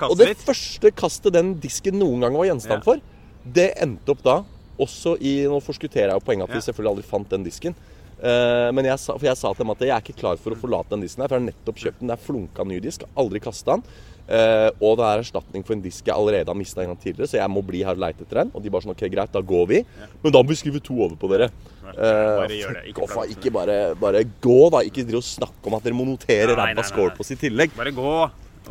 [0.08, 0.44] Og det ditt.
[0.44, 2.84] første kastet den disken noen gang var gjenstand Ja.
[2.84, 3.00] for,
[3.42, 4.42] det endte opp da
[4.78, 7.74] også i Nå forskutterer jeg jo poenget at vi selvfølgelig aldri fant den disken.
[8.22, 10.54] Eh, men jeg sa, for jeg sa til dem at jeg er ikke klar for
[10.54, 12.10] å forlate den disken her, for jeg har nettopp kjøpt den.
[12.12, 13.06] Det er flunka ny disk.
[13.18, 13.84] Aldri kasta den.
[14.32, 17.26] Eh, og det er erstatning for en disk jeg allerede har mista en gang tidligere,
[17.32, 18.52] så jeg må bli her og leite etter den.
[18.54, 19.80] Og de bare sånn OK, greit, da går vi.
[20.22, 21.50] Men da må vi skrive to over på dere.
[21.82, 22.84] Bare gjør det.
[22.92, 24.84] Ikke Ikke, ikke bare, bare gå, da.
[24.86, 27.74] Ikke driv og snakke om at dere må notere ræva score på sitt tillegg.
[27.76, 28.14] Bare gå.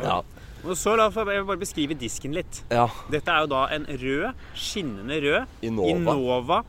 [0.00, 0.22] Ja.
[0.62, 2.62] Og så la jeg bare beskrive disken litt.
[2.70, 2.86] ja.
[3.10, 5.90] Dette er jo da en rød, skinnende rød Innova.
[5.90, 6.60] Innova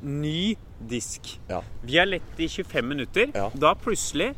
[0.00, 0.54] ny
[0.88, 1.38] disk.
[1.48, 1.62] Ja.
[1.82, 3.30] Vi har lett i 25 minutter.
[3.34, 3.50] Ja.
[3.54, 4.34] Da plutselig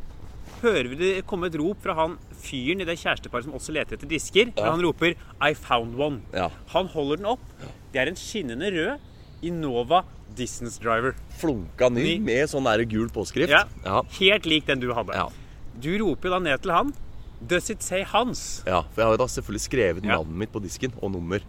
[0.62, 3.98] hører vi det komme et rop fra han fyren i det kjæresteparet som også leter
[3.98, 4.52] etter disker.
[4.56, 4.70] Ja.
[4.70, 6.20] Han roper 'I found one'.
[6.34, 6.50] Ja.
[6.74, 7.44] Han holder den opp.
[7.92, 8.98] Det er en skinnende rød
[9.42, 10.04] Innova
[10.36, 11.14] Distance Driver.
[11.38, 13.50] Flunka ny med sånn der gul påskrift.
[13.50, 13.64] Ja.
[13.84, 14.02] Ja.
[14.18, 15.14] Helt lik den du hadde.
[15.14, 15.28] Ja.
[15.82, 16.92] Du roper da ned til han
[17.42, 20.62] 'Does it say Hans?' Ja, for jeg har jo da selvfølgelig skrevet navnet mitt på
[20.62, 21.40] disken og nummer.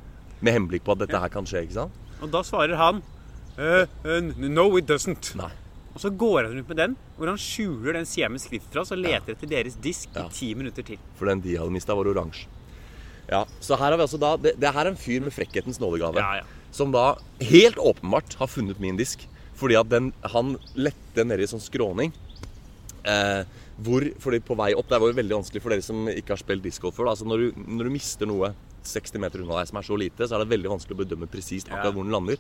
[0.42, 1.92] Med henblikk på at dette her kan skje, ikke sant?
[2.22, 3.04] Og da svarer han
[3.58, 5.36] «Eh, uh, No, it doesn't.
[5.38, 5.52] Nei.
[5.94, 8.82] Og så går han rundt med den, hvor han skjuler den sida med skrift fra,
[8.82, 10.26] så leter etter deres disk Ja.
[10.26, 10.98] i ti minutter til.
[11.20, 12.48] For den de hadde mista, var oransje.
[13.30, 15.80] Ja, så her har vi altså da Det, det her er en fyr med frekkhetens
[15.80, 16.18] nådegave.
[16.18, 16.44] Ja, ja.
[16.74, 19.28] Som da helt åpenbart har funnet min disk.
[19.56, 22.12] Fordi at den, han lette nedi sånn skråning.
[23.06, 23.44] Eh,
[23.84, 26.42] hvor, fordi på vei opp Det var jo veldig vanskelig for dere som ikke har
[26.42, 27.12] spilt discgolf før.
[27.14, 30.26] Altså når, du, når du mister noe 60 meter unna deg som er så lite,
[30.28, 31.92] så er det veldig vanskelig å bedømme presist akkurat Ja.
[31.96, 32.38] hvor den lander.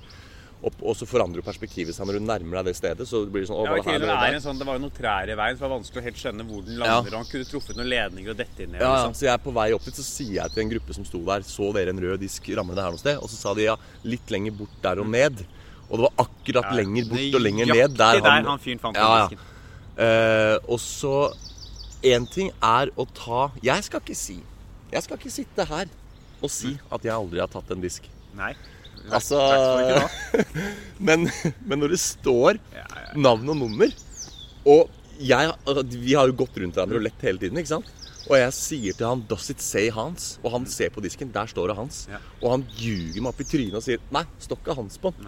[0.63, 3.04] Og, og så forandrer perspektivet seg når du nærmer deg det stedet.
[3.10, 4.84] Så blir det sånn, å, Ja, det her tillegg er en sånn, Det var jo
[4.86, 6.86] noen trær i veien, så det var vanskelig å helt skjønne hvor den Ja.
[6.86, 7.12] lander.
[7.12, 8.78] Og han kunne truffet noen ledninger og dette inn i.
[8.80, 9.15] Ja, ja, liksom.
[9.19, 11.19] så jeg er på vei opp dit, så sier jeg til en gruppe som sto
[11.28, 13.17] der Så dere en rød disk ramlende her noe sted?
[13.19, 13.76] Og så sa de ja,
[14.08, 15.43] litt lenger bort der og ned.
[15.89, 18.95] Og det var akkurat Ja, lenger bort og lenger ned der der han fyren fant
[18.95, 19.28] ja, ja.
[19.28, 19.43] disken.
[19.97, 21.34] Eh, og så
[22.04, 24.39] Én ting er å ta Jeg skal ikke si
[24.91, 25.88] Jeg skal ikke sitte her
[26.43, 28.04] og si at jeg aldri har tatt en disk.
[28.36, 28.54] Nei.
[29.12, 29.39] Altså
[31.08, 31.28] men,
[31.68, 32.60] men når det står
[33.20, 33.92] navn og nummer
[34.63, 37.92] Og jeg, altså, vi har jo gått rundt hverandre og lett hele tiden, ikke sant?
[38.24, 41.32] Og jeg sier til han 'Does it say Hans?' Og han ser på disken.
[41.32, 42.06] Der står det Hans.
[42.12, 42.22] Ja.
[42.42, 45.28] Og han ljuger meg opp i trynet og sier 'Nei, står ikke Hans på den'.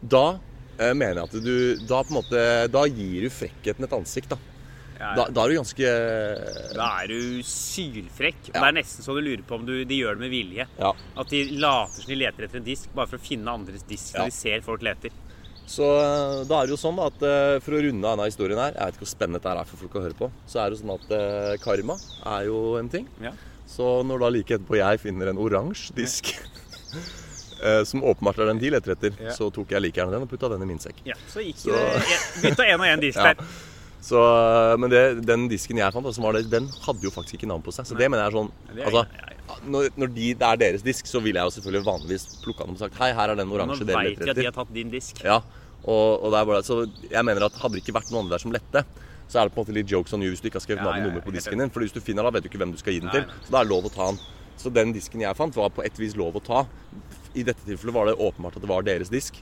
[0.00, 0.38] Da
[0.78, 4.38] eh, mener jeg at du Da måte Da gir du frekkheten et ansikt, da.
[5.00, 5.90] Da, da er du ganske
[6.76, 8.50] Da er du sylfrekk.
[8.50, 8.58] Ja.
[8.60, 10.66] Det er nesten så du lurer på om du, de gjør det med vilje.
[10.78, 10.90] Ja.
[11.16, 14.14] At de later som de leter etter en disk, bare for å finne andres disk
[14.14, 14.20] Ja.
[14.26, 15.14] når de ser folk leter.
[15.70, 18.58] Så eh, da er det jo sånn at eh, for å runde av denne historien
[18.58, 20.30] her Jeg vet ikke hvor spennende dette er for folk å høre på.
[20.50, 21.96] Så er det jo sånn at eh, karma
[22.36, 23.06] er jo en ting.
[23.22, 23.32] Ja.
[23.70, 26.32] Så når da like etterpå jeg finner en oransje disk
[27.62, 30.32] eh, som åpenbart er den de leter etter, så tok jeg like gjerne den og
[30.32, 31.00] putta den i min sekk.
[31.06, 33.38] Ja, så gikk Så- det en- bytta én og én disk der.
[34.00, 34.20] Så,
[34.80, 37.64] men det, den disken jeg fant, som var det, den hadde jo faktisk ikke navn
[37.64, 37.84] på seg.
[37.88, 39.02] Så det mener jeg er sånn er- altså,
[39.68, 42.72] når, når de, det er deres disk, så ville jeg jo selvfølgelig vanligvis plukka den
[42.72, 44.56] opp og sagt Hei, her er den oransje oransje Nå veit de at de har
[44.56, 45.20] tatt din disk.
[45.26, 45.40] Ja,
[45.84, 48.54] og, og bare, så jeg mener at hadde det ikke vært noen andre der som
[48.54, 48.84] lette,
[49.30, 50.82] så er det på en måte litt jokes on you hvis du ikke har skrevet
[50.82, 51.70] Ja, navn og nummer på disken din.
[51.70, 53.44] For hvis du finner den, vet du ikke hvem du skal gi den Nei, til.
[53.46, 54.18] Så da er det lov å ta den.
[54.60, 56.64] Så den disken jeg fant, var på et vis lov å ta.
[57.38, 59.38] I dette tilfellet var det åpenbart at det var deres disk.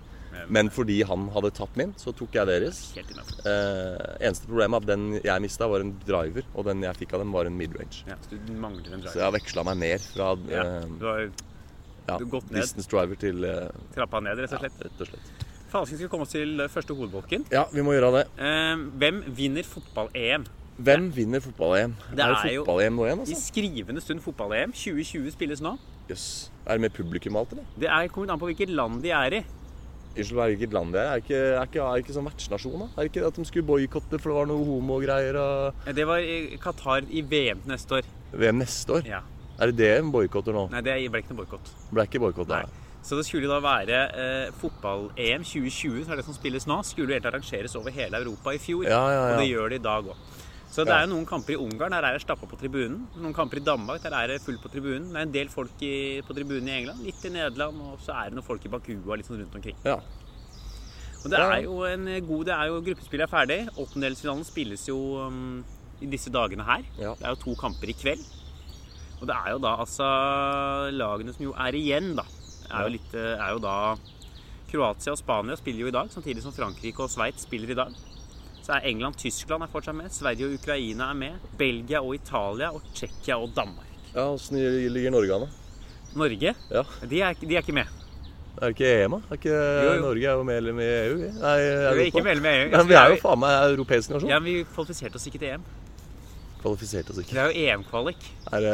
[0.49, 2.79] Men fordi han hadde tatt min, så tok jeg deres.
[2.97, 7.14] Eh, eneste problemet er at den jeg mista, var en driver, og den jeg fikk
[7.17, 8.05] av dem, var en midrange.
[8.09, 11.21] Ja, så du mangler en Så jeg veksla meg ned fra Ja, eh, du har
[11.27, 12.62] ja, du gått ned.
[12.62, 14.81] distance driver til eh, trappa ned, rett og ja, slett.
[14.87, 15.35] rett og slett.
[15.69, 17.45] Falsking skal komme oss til eh, første hovedbolken.
[17.53, 18.25] Ja, vi må gjøre det.
[18.41, 20.47] Eh, hvem vinner fotball-EM?
[20.79, 21.97] Hvem vinner fotball-EM?
[22.14, 23.41] Det er er fotball-EM nå igjen, I altså?
[23.51, 24.73] skrivende stund fotball-EM.
[24.73, 25.75] 2020 spilles nå.
[26.09, 26.27] Jøss.
[26.64, 27.64] Er det med publikum alt, eller?
[27.77, 29.45] Det er kommet an på hvilket land de er i.
[30.19, 31.09] Unnskyld, er det ikke et land det er?
[31.13, 32.89] Er ikke, er ikke, er ikke sånn vertsnasjon, da?
[32.95, 36.07] Er det ikke at de skulle boikotte for det var noe homogreier og ja, Det
[36.09, 38.11] var i Qatar i VM neste år.
[38.35, 39.09] VM neste år?
[39.09, 39.23] Ja.
[39.59, 40.69] Er det det de boikotter nå?
[40.75, 41.73] Nei, det ble ikke noe boikott.
[41.91, 42.67] Ble ikke boikott Nei.
[43.09, 47.15] Så det skulle da være eh, fotball-EM 2020, så er det som spilles nå, skulle
[47.15, 48.85] egentlig helt arrangeres over hele Europa i fjor.
[48.85, 49.37] Ja, ja, ja.
[49.37, 50.38] Og det gjør det i dag òg.
[50.69, 53.07] Så det er jo noen kamper i Ungarn, der er det stappa på tribunen.
[53.17, 55.09] Noen kamper i Danmark, der er det fullt på tribunen.
[55.11, 58.15] Det er en del folk i, på tribunen i England, litt i Nederland, og så
[58.19, 59.79] er det noen folk i Bakua litt sånn rundt omkring.
[59.89, 59.99] ja.
[61.19, 63.57] Og det er jo en god Det er jo Gruppespillet er ferdig.
[63.75, 65.65] Åttendelsfinalen spilles jo um,
[65.99, 66.85] i disse dagene her.
[66.95, 67.15] Ja.
[67.19, 68.23] Det er jo to kamper i kveld.
[69.19, 70.09] Og det er jo da altså
[70.95, 72.23] Lagene som jo er igjen, da,
[72.71, 73.75] er jo, litt, eh, er jo da
[74.71, 77.97] Kroatia og Spania spiller jo i dag, samtidig som Frankrike og Sveits spiller i dag.
[78.69, 80.11] Så er England Tyskland er fortsatt med.
[80.13, 81.37] Sverige og Ukraina er med.
[81.57, 83.87] Belgia og Italia og Tsjekkia og Danmark.
[84.15, 84.59] ja Åssen
[84.93, 85.49] ligger Norge an, da?
[86.21, 86.83] Norge, Ja.
[87.09, 87.87] de er, de er ikke med.
[88.61, 89.17] Er det ikke EM, da?
[89.31, 90.01] Er ikke, Jo, jo.
[90.03, 91.17] Norge er jo medlem i EU?
[91.17, 92.05] Nei, Vi er Europa.
[92.11, 92.71] ikke medlem i EU.
[92.77, 94.29] Men vi er jo faen meg europeisk nasjon.
[94.31, 95.65] Ja, men vi kvalifiserte oss ikke til EM.
[96.62, 97.35] Kvalifisert oss ikke.
[97.37, 98.25] Det er jo EM-kvalik.
[98.51, 98.73] Det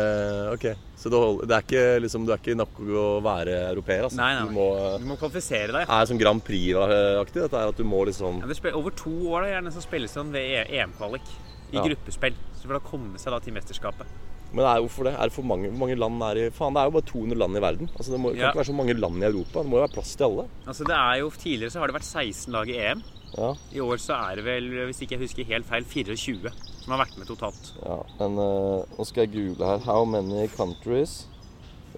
[0.55, 0.67] Ok.
[0.97, 4.17] Så det, hold- det er ikke liksom Du er ikke nok å være europeer, altså?
[4.17, 5.85] Nei, nei, Du må Du må kvalifisere deg.
[5.89, 7.43] Er det sånn Grand Prix-aktig?
[7.43, 9.83] Dette er at du må liksom Ja, det spiller, over to år da, gjerne så
[9.85, 11.27] spilles det ved E- EM-kvalik
[11.73, 11.83] i Ja.
[11.85, 12.35] gruppespill.
[12.57, 14.07] Så for å komme seg da til mesterskapet.
[14.55, 15.15] Men er, hvorfor det?
[15.19, 17.37] Er det for mange, hvor mange land er i Faen, det er jo bare 200
[17.37, 17.89] land i verden.
[17.99, 18.51] Altså Det må, kan Ja.
[18.53, 19.63] ikke være så mange land i Europa.
[19.63, 20.49] Det må jo være plass til alle.
[20.67, 23.03] Altså det er jo, Tidligere så har det vært 16 lag i EM.
[23.37, 26.53] Ja, I år så er det vel, hvis ikke jeg husker helt feil, 24
[26.85, 27.71] som har vært med totalt.
[27.83, 27.97] ja.
[28.21, 29.79] Men uh, nå skal jeg google her.
[29.87, 31.25] How many countries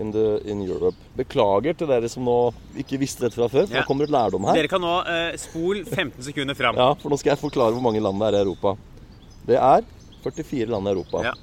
[0.00, 0.96] in, the, in Europe?
[1.18, 2.36] Beklager til dere som nå
[2.78, 3.66] ikke visste dette fra før.
[3.66, 3.82] For Ja.
[3.82, 4.60] nå kommer det et lærdom her.
[4.60, 6.78] Dere kan nå uh, spol 15 sekunder fram.
[6.78, 8.76] Ja, for nå skal jeg forklare hvor mange land det er i Europa.
[9.46, 9.84] Det er
[10.26, 11.24] 44 land i Europa.
[11.28, 11.34] Ja.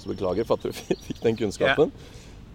[0.00, 0.72] Så beklager for at du
[1.06, 1.92] fikk den kunnskapen.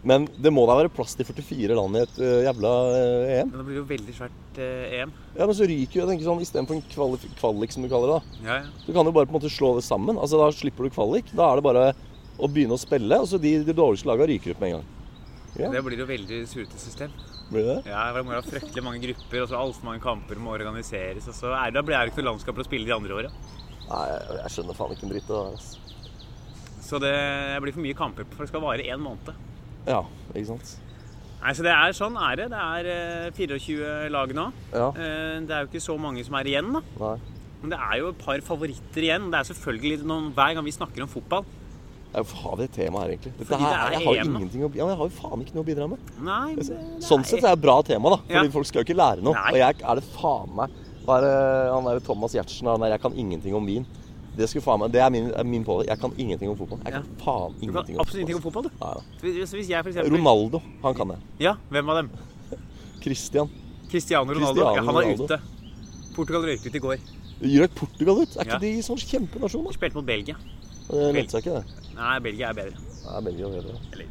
[0.06, 3.50] Men det må da være plass til 44 land i et uh, jævla uh, EM.
[3.50, 5.14] Men det blir jo veldig svært uh, EM.
[5.34, 8.12] Ja, men så ryker jo jeg tenker sånn, Istedenfor en kvalik, kvalik, som du kaller
[8.12, 8.42] det, da.
[8.46, 8.84] Ja, ja.
[8.86, 10.20] Du kan jo bare på en måte slå det sammen.
[10.22, 11.32] Altså Da slipper du kvalik.
[11.34, 11.88] Da er det bare
[12.38, 14.92] å begynne å spille, og så de, de dårligste lagene ryker ut med en gang.
[15.56, 17.16] Ja, Det blir jo veldig surrete system.
[17.50, 17.78] blir det?
[17.90, 21.32] Ja, Det må være fryktelig mange grupper, og så altfor mange kamper må organiseres.
[21.32, 23.34] Og så er det, da blir det ikke noe landskap å spille de andre åra.
[23.90, 25.58] Nei, jeg, jeg skjønner faen ikke en dritt av det.
[25.58, 25.82] Altså.
[26.86, 27.18] Så det
[27.64, 29.34] blir for mye kamper, for det skal vare én måned.
[29.88, 30.02] Ja,
[30.34, 30.76] ikke sant.
[31.46, 32.46] Nei, så det er Sånn er det.
[32.50, 34.48] Det er eh, 24 lag nå.
[34.74, 36.82] Ja, Eh, Det er jo ikke så mange som er igjen, da.
[37.00, 37.18] nei.
[37.62, 39.30] Men det er jo et par favoritter igjen.
[39.32, 41.46] Det er selvfølgelig noen, Hver gang vi snakker om fotball
[42.16, 43.34] Ja, har vi et tema her, egentlig?
[43.38, 45.54] Dette her, det er jeg har EM, ingenting å, ja, jeg har jo faen ikke
[45.56, 46.00] noe å bidra med.
[46.24, 48.18] Nei, det, det Sånn er- sett er det et bra tema, da.
[48.24, 48.52] Fordi Ja.
[48.52, 49.34] folk skal jo ikke lære noe.
[49.34, 49.52] Nei.
[49.52, 50.70] Og jeg er det faen meg
[51.06, 53.86] Hva er det han der Thomas Giertsen Jeg kan ingenting om vin.
[54.38, 55.88] Det faen meg Det er min, min pålegg.
[55.88, 56.80] Jeg kan ingenting om fotball.
[56.86, 58.70] Jeg kan faen Du kan ingenting om absolutt ingenting om fotball, du.
[58.82, 59.44] Ja, ja.
[59.44, 61.18] Eksempel Ronaldo, han kan det.
[61.40, 62.10] Ja, hvem av dem?
[63.02, 63.50] Christian.
[63.92, 64.62] Cristiano Ronaldo.
[64.62, 65.24] Cristiano ja, han er Ronaldo.
[65.24, 65.40] ute.
[66.16, 66.98] Portugal røyk ut i går.
[67.42, 68.36] Røyk Portugal ut?
[68.38, 68.60] Er ikke Ja.
[68.60, 69.72] de sånn kjempenasjon, da?
[69.76, 70.36] Spilte mot Belgia.
[70.90, 71.94] Det lønte seg ikke, det.
[71.96, 72.78] Nei, Belgia er bedre.
[73.06, 73.78] Nei, Belgia er bedre.
[73.94, 74.06] Eller,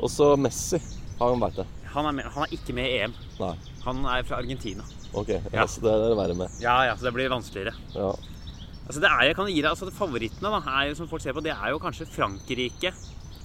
[0.00, 0.78] Og så Messi.
[1.20, 1.66] Han veit det.
[1.92, 3.14] han, er med, han er ikke med i EM.
[3.38, 3.54] Nei.
[3.84, 4.82] Han er fra Argentina.
[5.14, 5.66] Ok, Ja.
[5.66, 6.48] så det er det verre med.
[6.60, 7.74] Ja, ja, så det blir vanskeligere.
[7.94, 8.14] Ja.
[8.82, 11.36] Altså det er, jeg kan gi deg, altså Favorittene da, er jo, som folk ser
[11.36, 12.92] på, det er jo kanskje Frankrike.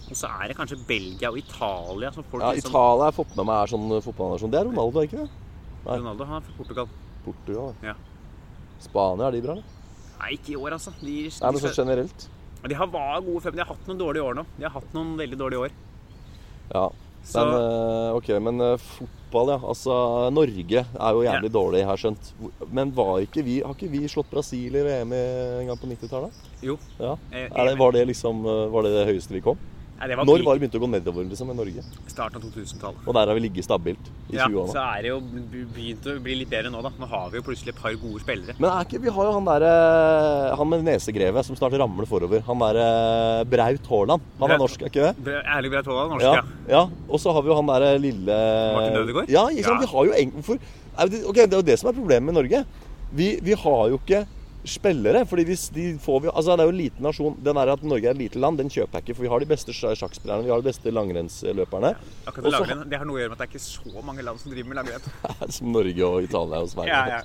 [0.08, 2.12] Og så er det kanskje Belgia og Italia.
[2.16, 2.72] som folk ja, liksom...
[2.72, 4.54] Italia har jeg fått med meg er sånn fotballnasjon.
[4.54, 5.28] Det er Ronaldo, er ikke det?
[5.84, 5.98] Nei.
[6.00, 6.94] Ronaldo han er fra Portugal.
[7.26, 7.74] Portugal.
[7.84, 7.96] Ja.
[8.84, 9.58] Spania, er de bra?
[9.58, 9.74] eller?
[10.18, 10.94] Nei, ikke i år, altså.
[11.02, 12.30] De, de, Nei, men sånn generelt.
[12.68, 14.46] de har var gode før, men de har hatt noen dårlige år nå.
[14.56, 15.76] De har hatt noen veldig dårlige år.
[16.72, 16.88] Ja.
[17.26, 19.58] Så Men, eh, ok, men eh, fotball, ja.
[19.68, 19.96] Altså,
[20.32, 22.30] Norge er jo jævlig dårlig, har jeg skjønt.
[22.72, 26.32] Men var ikke vi, har ikke vi slått Brasil i VM en gang på 90-tallet?
[26.64, 26.78] jo.
[27.00, 27.18] Ja.
[27.32, 29.58] eh, Er det, var, det liksom, eh, var det det høyeste vi kom?
[29.98, 31.84] Nei, var Når var det begynte å gå nedover liksom, i Norge?
[32.08, 33.00] starten av 2000-tallet.
[33.08, 34.74] Og der har vi ligget stabilt i Ja, 20 år nå.
[34.76, 35.18] så er det jo
[35.74, 36.92] begynt å bli litt bedre nå, da.
[37.02, 38.56] Nå har vi jo plutselig et par gode spillere.
[38.62, 39.72] Men ikke, vi har jo han derre
[40.62, 42.46] Han med nesegrevet som snart ramler forover.
[42.46, 42.88] Han derre
[43.50, 44.30] Braut Haaland.
[44.40, 45.34] Han er norsk, er ikke det?
[45.34, 46.34] Ærlig Erling Braut Haaland, norsk, Ja.
[46.38, 46.46] ja.
[46.78, 46.84] ja.
[47.10, 48.40] Og så har vi jo han derre lille
[48.78, 49.34] Martin Ødegaard?
[49.34, 49.82] Ja, ikke sant?
[49.82, 50.34] Vi har jo eng...
[50.46, 50.62] For...
[50.98, 52.66] Ok, det er jo det som er problemet med Norge.
[53.18, 54.26] Vi, vi har jo ikke
[54.68, 55.26] spillere.
[55.28, 57.38] fordi hvis de får vi, altså Det er jo en liten nasjon.
[57.44, 59.16] Den er at Norge er et lite land, den kjøper jeg ikke.
[59.16, 61.96] For vi har de beste sjakkspillerne, vi har de beste langrennsløperne.
[62.28, 64.22] Akkurat Også, langrenn, Det har noe å gjøre med at det er ikke så mange
[64.24, 65.02] land som driver med langrenn.
[65.58, 66.88] Som Norge og Italia og Sverige.
[66.88, 67.22] Ja, ja.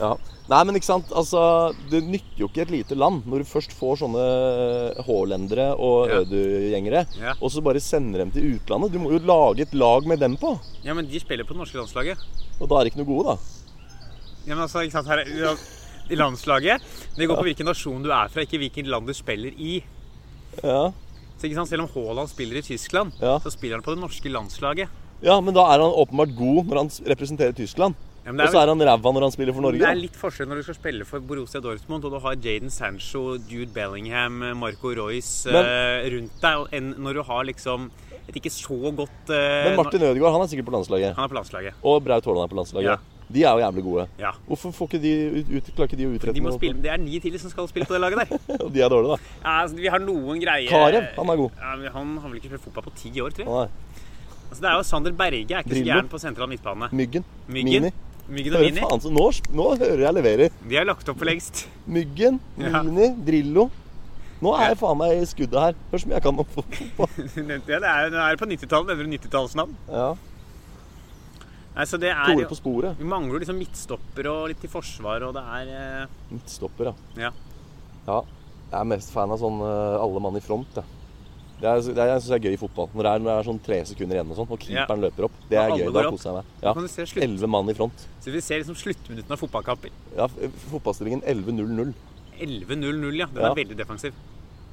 [0.00, 0.14] Ja.
[0.48, 1.10] Nei, men ikke sant.
[1.12, 1.40] Altså,
[1.90, 4.24] det nytter jo ikke et lite land når du først får sånne
[5.06, 6.20] Hålendere og Ja.
[6.24, 7.34] ødu-gjengere, Ja.
[7.40, 8.92] og så bare sender dem til utlandet.
[8.92, 10.58] Du må jo lage et lag med dem på.
[10.82, 12.16] Ja, men de spiller på det norske landslaget.
[12.60, 13.36] Og da er de ikke noe gode, da.
[14.46, 15.54] Ja, men altså, ikke sant, her, ja,
[16.10, 16.82] I landslaget
[17.16, 19.82] Det går på hvilken nasjon du er fra, ikke hvilket land du spiller i.
[20.62, 20.90] Ja.
[21.38, 23.38] Så ikke sant, Selv om Haaland spiller i Tyskland, Ja.
[23.38, 24.88] så spiller han på det norske landslaget.
[25.22, 27.94] ja, men da er han åpenbart god når han representerer Tyskland.
[28.24, 29.78] Ja, men Og så er han ræva når han spiller for Norge.
[29.78, 32.68] det er litt forskjell når du skal spille for Borussia Dortmund, og du har Jaden
[32.70, 37.90] Sancho, Jude Bellingham, Marco Royce Men- eh, rundt deg, enn når du har liksom
[38.28, 41.14] et ikke så godt uh, Men Martin Ødegaard han er sikkert på landslaget.
[41.16, 41.72] Han er på landslaget.
[41.82, 42.84] Og Braut Haaland er på landslaget.
[42.84, 42.96] Ja.
[43.30, 44.04] De er jo jævlig gode.
[44.18, 44.32] Ja.
[44.48, 45.12] Hvorfor får ikke de
[45.60, 46.58] ut, klarer ikke de å utrette De må noe?
[46.58, 48.40] spille, det er ni til som skal spille på det laget der.
[48.64, 49.34] Og de er dårlige, da.
[49.44, 51.50] Ja, altså, vi har noen greier Karev, han er god.
[51.62, 53.70] Ja, han har vel ikke spilt fotball på ti år, tror jeg.
[53.70, 53.88] Er
[54.50, 55.92] Altså, det er jo Sander Berge er ikke så Drillo.
[55.94, 56.88] gæren på sentral midtbane.
[56.90, 57.24] Myggen.
[57.46, 57.84] Myggen.
[57.86, 57.92] Mini.
[58.30, 58.80] Myggen og Mini.
[58.82, 60.56] faen, nå, nå hører jeg leverer.
[60.70, 61.68] De har lagt opp for lengst.
[61.86, 62.82] Myggen, Ja.
[62.82, 63.68] Mini, Drillo.
[64.42, 65.78] Nå er jeg faen meg i skuddet her.
[65.92, 67.08] Hør så mye jeg kan om fotball.
[67.36, 68.90] Det er, det er på 90-tallet.
[68.90, 69.74] Nevner du 90-tallsnavn?
[69.92, 70.08] Ja.
[71.80, 72.98] Nei, så det er Tore på sporet.
[73.00, 77.28] Vi mangler liksom midtstopper og litt til forsvar, og det er eh, Midtstopper, ja.
[77.28, 77.30] Ja.
[78.04, 78.18] ja.
[78.70, 80.76] Jeg er mest fan av sånn eh, alle mann i front.
[80.76, 80.98] Jeg.
[81.60, 82.90] Det er, det er, jeg synes det er gøy i fotball.
[82.92, 85.26] Når det er, når det er sånn tre sekunder igjen og sånn, og keeperen løper
[85.28, 85.40] opp.
[85.48, 85.86] Det er gøy.
[85.96, 86.52] Da koser jeg meg.
[86.64, 87.24] Ja.
[87.26, 88.04] Elleve mann i front.
[88.24, 89.96] Så vi ser liksom sluttminuttene av fotballkamper.
[90.16, 90.28] Ja,
[90.70, 91.92] fotballstillingen 11-0-0.
[92.40, 93.28] 11-0-0, ja.
[93.32, 93.50] Den Ja.
[93.50, 94.16] er veldig defensiv.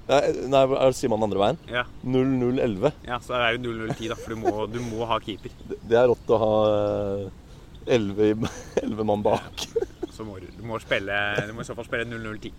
[0.08, 1.58] Nei, nei, er- sier man andre veien?
[1.68, 1.84] Ja.
[2.06, 2.92] 0-0-11.
[3.08, 4.16] ja, så er det jo 0-0-10, da.
[4.16, 5.52] For du må, du må ha keeper.
[5.68, 8.52] Det det er rått å ha eh, 11 i-
[8.86, 9.68] 11 mann bak.
[10.18, 11.14] Så må du, du må spille
[11.46, 12.52] Du må i så fall spille 0-0-10.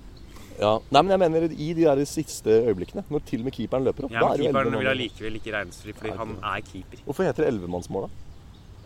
[0.60, 0.76] Ja.
[0.94, 4.06] Nei, men jeg mener i de der siste øyeblikkene, når til og med keeperen løper
[4.06, 6.62] opp, Ja, men er det jo 11 keeperen vil allikevel ikke regnes fordi han er
[6.66, 7.02] keeper.
[7.06, 8.24] Hvorfor heter det 11-mannsmål, da?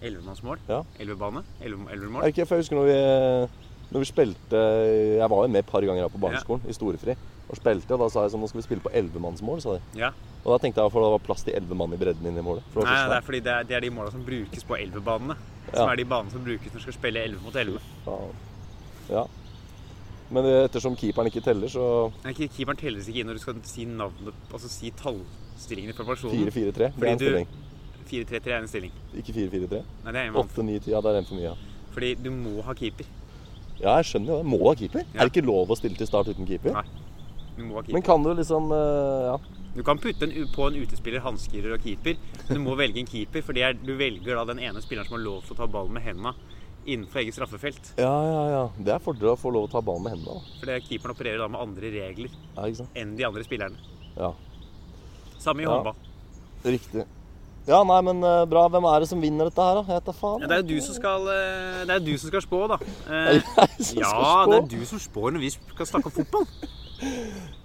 [0.03, 0.59] Ellevemannsmål.
[0.68, 0.81] Ja.
[1.01, 1.42] Elvebane?
[1.62, 2.25] Elvemål?
[2.33, 2.96] For jeg husker når vi,
[3.92, 4.62] når vi spilte
[5.20, 7.14] Jeg var jo med et par ganger her på barneskolen, i storefri,
[7.52, 9.98] og spilte, og da sa jeg sånn Nå skal vi spille på 11-mannsmål, sa de.
[10.00, 10.08] Ja.
[10.42, 12.46] Og da tenkte jeg for det var plass til 11 mann i bredden inne i
[12.46, 12.64] målet.
[12.72, 14.78] For det Nei, det er fordi det er, det er de måla som brukes på
[14.80, 15.36] elvebanene.
[15.68, 15.92] Som Ja.
[15.92, 17.80] er de banene som brukes når du skal spille 11 mot 11.
[18.06, 18.32] Faen.
[19.12, 19.24] Ja.
[20.32, 21.84] Men eh, ettersom keeperen ikke teller, så
[22.24, 26.48] Nei, Keeperen telles ikke inn når du skal si navnet Altså si tallstillingen i personen.
[26.48, 26.88] 4-4-3.
[26.96, 27.48] Det er en stilling.
[28.12, 28.92] 4-3-3 er en stilling.
[29.20, 29.82] Ikke 4-4-3.
[30.06, 30.48] Nei, det er en mann.
[30.48, 31.50] 8-9-10, ja, det er en for mye.
[31.52, 31.54] Ja.
[31.92, 33.04] Fordi du må ha keeper.
[33.82, 34.46] ja, jeg skjønner jo det.
[34.48, 35.04] Må ha keeper.
[35.12, 35.20] Ja.
[35.20, 36.72] Er det ikke lov å stille til start uten keeper?
[36.80, 36.86] Nei.
[37.56, 37.92] Du må ha keeper.
[37.98, 39.38] Men kan du liksom eh, Ja.
[39.72, 43.06] Du kan putte en, på en utespiller hansker og keeper, men du må velge en
[43.08, 43.40] keeper.
[43.46, 45.68] For det er, du velger da den ene spilleren som har lov til å ta
[45.72, 46.34] ballen med hendene
[46.84, 47.92] innenfor eget straffefelt.
[47.96, 48.62] Ja, ja, ja.
[48.76, 50.40] Det er fordel å få lov å ta ballen med hendene.
[50.42, 50.58] da.
[50.60, 52.66] For keeperen opererer da med andre regler Ja,
[53.00, 53.78] enn de andre spillerne.
[54.18, 54.32] Ja,
[55.42, 55.70] Samme i Ja.
[55.76, 55.94] håndball.
[56.64, 57.06] riktig.
[57.66, 58.66] Ja, nei, men eh, bra.
[58.68, 59.82] Hvem er det som vinner dette her, da?
[59.94, 60.40] Jeg vet faen.
[60.42, 62.78] Ja, det er jo du som skal, eh, det er du som skal spå, da.
[63.12, 63.40] Eh,
[63.96, 66.46] ja, det er du som spår når vi skal snakke om fotball.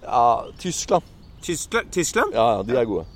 [0.02, 1.02] Ja, Tyskland.
[1.42, 1.92] Tyskland?
[1.94, 2.34] Tyskland?
[2.34, 3.06] Ja, ja, de er gode.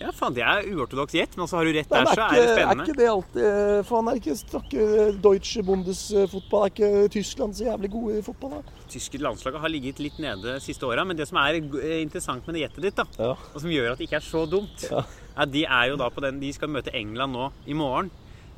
[0.00, 2.44] Ja, faen, det er uortodoks gjett, men altså har du rett der, så er, det
[2.54, 2.84] spennende.
[2.86, 4.84] er ikke det alltid eh, Faen, er ikke strakke
[5.20, 8.78] Deutsche Bundesfotball Er ikke Tyskland så jævlig gode i fotball, da?
[8.88, 12.48] Tyske landslaget har ligget litt nede de siste åra, men det som er eh, interessant
[12.48, 13.34] med det gjettet ditt, da, Ja.
[13.36, 15.04] og som gjør at det ikke er så dumt, Ja.
[15.44, 18.08] er de er jo da på den De skal møte England nå i morgen.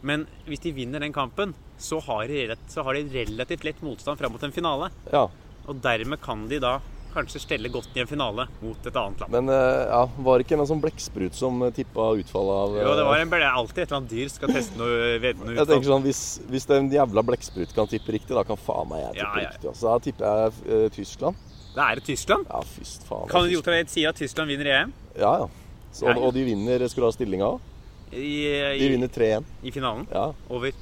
[0.03, 4.19] Men hvis de vinner den kampen, så har de, så har de relativt lett motstand
[4.19, 4.93] fram mot en finale.
[5.11, 5.27] ja.
[5.69, 6.79] Og dermed kan de da
[7.13, 9.33] kanskje stelle godt i en finale mot et annet land.
[9.35, 12.95] Men eh, ja, var det ikke en sånn blekksprut som eh, tippa utfallet av Jo,
[12.97, 15.57] det eh, var en, det er alltid et eller annet dyr skal teste noe vedende
[15.59, 16.23] Jeg tenker sånn, Hvis,
[16.53, 19.45] hvis den jævla blekksprut kan tippe riktig, da kan faen meg jeg tippe Ja, ja,
[19.45, 19.51] ja.
[19.51, 19.75] riktig.
[19.79, 21.45] Så Da tipper jeg eh, Tyskland.
[21.73, 22.49] Det er det Tyskland.
[22.49, 23.29] Ja, fyst faen.
[23.33, 25.53] Kan det er si at Tyskland vinner EM Ja, ja.
[25.93, 26.17] Så, ja.
[26.17, 27.69] Og de vinner Skulle du ha stillinga òg?
[28.13, 29.47] De vinner 3-1.
[29.65, 30.05] i finalen.
[30.13, 30.27] Ja.
[30.53, 30.75] Over.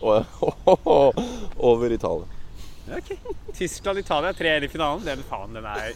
[1.70, 2.39] Over Italia.
[2.88, 3.10] Ja, ok.
[3.54, 5.04] Tyskland-Italia 3-1 i finalen.
[5.04, 5.92] Den faen, den er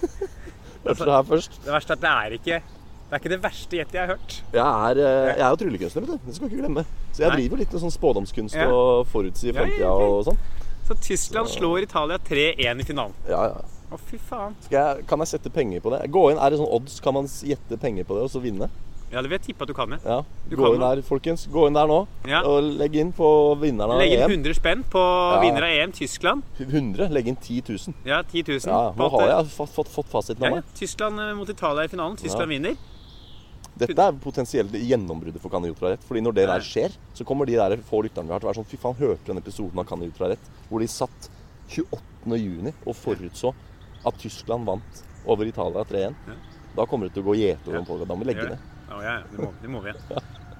[0.84, 1.60] Hørte det her først.
[1.64, 2.58] Det verste er at det er ikke
[3.04, 4.34] Det er ikke det verste gjettet jeg har hørt.
[4.52, 6.26] Jeg er, eh, jeg er jo tryllekunstner, vet du.
[6.28, 6.84] Det skal du ikke glemme.
[7.12, 7.36] Så jeg Nei.
[7.40, 8.66] driver litt med sånn spådomskunst Ja.
[8.72, 10.38] og forutsi Ja, ja, fremtida og sånn.
[10.88, 13.14] Så Tyskland slår Italia 3-1 i finalen.
[13.28, 13.60] Ja, ja.
[13.92, 14.56] Å, fy faen.
[14.72, 16.10] Jeg, kan jeg sette penger på det?
[16.10, 16.98] Gå inn, Er det sånn odds?
[17.00, 18.68] Kan man gjette penger på det og så vinne?
[19.14, 19.98] Ja, det vil jeg tippe at du kan, ja.
[20.04, 20.16] Ja.
[20.50, 20.88] Du Gå kan inn nå.
[20.96, 21.46] der, folkens.
[21.54, 22.40] Gå inn der nå Ja.
[22.42, 23.28] og legg inn på
[23.60, 24.30] vinneren av Legg inn EM.
[24.42, 25.40] 100 spenn på Ja.
[25.44, 26.42] vinner av EM, Tyskland.
[26.58, 27.08] 100.
[27.14, 27.94] Legg inn 10 000.
[28.04, 28.60] Ja, 10 000.
[28.66, 30.64] Ja, nå har jeg fått, fått, fått fasiten av meg.
[30.74, 32.16] Tyskland eh, mot Italia i finalen.
[32.18, 32.74] Tyskland vinner.
[33.76, 36.02] Dette er potensielt gjennombruddet for Kan Idiot rett.
[36.06, 38.52] Fordi når det der skjer, så kommer de der få lytterne vi har til å
[38.52, 40.50] være sånn Fy faen, hørte du den episoden av Kan Idiot rett?
[40.70, 41.30] Hvor de satt
[41.70, 42.38] 28.
[42.38, 43.54] juni og forutså
[44.06, 46.14] at Tyskland vant over Italia 3-1.
[46.28, 46.36] Ja.
[46.76, 48.58] Da kommer det til å gå gjetord om folk Og Da må vi legge det.
[48.90, 49.14] Ja, ja.
[49.30, 49.94] Det må, det må vi.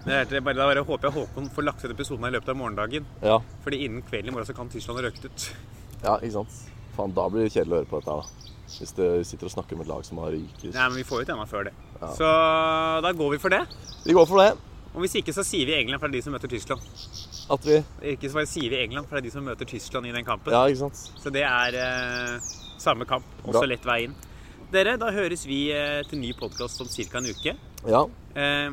[0.05, 2.51] Det er, det bare, da bare håper jeg Håkon får lagt ut episoden i løpet
[2.53, 3.07] av morgendagen.
[3.25, 3.39] Ja.
[3.65, 5.47] Fordi innen kvelden i morgen så kan Tyskland ha røkt ut.
[6.03, 6.59] ja, ikke sant.
[6.95, 8.51] Faen, da blir det kjedelig å høre på dette her, da.
[8.75, 10.71] Hvis du sitter og snakker med et lag som har ryket.
[10.75, 11.75] Nei, men vi får ut ennå før det.
[12.01, 12.11] Ja.
[12.19, 12.31] Så
[13.05, 13.63] da går vi for det.
[14.05, 14.53] Vi går for det.
[14.95, 16.85] Og hvis ikke, så sier vi England, for det er de som møter Tyskland.
[17.55, 17.81] At vi
[18.13, 20.55] Ikke så sier vi England, for det er de som møter Tyskland i den kampen.
[20.55, 21.01] Ja, ikke sant.
[21.19, 23.27] Så det er eh, samme kamp.
[23.43, 23.69] Også Bra.
[23.73, 24.15] lett vei inn.
[24.75, 27.19] Dere, da høres vi eh, til ny podkast om ca.
[27.21, 27.57] en uke.
[27.87, 28.07] Ja.
[28.35, 28.71] Eh,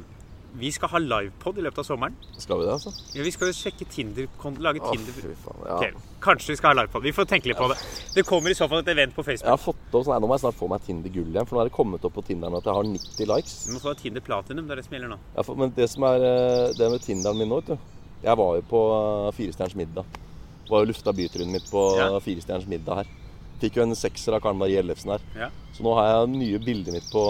[0.54, 2.16] Vi skal ha livepod i løpet av sommeren.
[2.38, 2.92] Skal vi det, altså?
[3.16, 4.26] Ja, vi skal jo sjekke Tinder,
[4.60, 5.62] lage Å, Tinder fy faen.
[5.64, 5.78] Ja.
[5.78, 7.06] Ok, Kanskje vi skal ha livepod.
[7.08, 7.78] Vi får tenke litt på det.
[8.18, 9.48] Det kommer i så fall et event på Jeg Facebook.
[9.50, 11.62] har fått opp, sånn, Nå må jeg snart få meg Tinder gull igjen, for nå
[11.64, 13.56] er det kommet opp på Tinderen at jeg har 90 likes.
[13.70, 14.68] Vi må få Tinder Platinum.
[14.68, 15.20] Det er det som gjelder nå.
[15.38, 17.78] Ja, for, men det som er eh, det med Tinderen min nå, vet du
[18.28, 20.06] Jeg var jo på eh, Firestjerners middag.
[20.68, 22.12] Var jo lufta bytrynet mitt på Ja.
[22.20, 23.08] Firestjerners middag her.
[23.62, 25.26] Fikk jo en sekser av Karen Marie Ellefsen her.
[25.38, 25.50] Ja.
[25.76, 27.22] Så nå har jeg nye bildet mitt på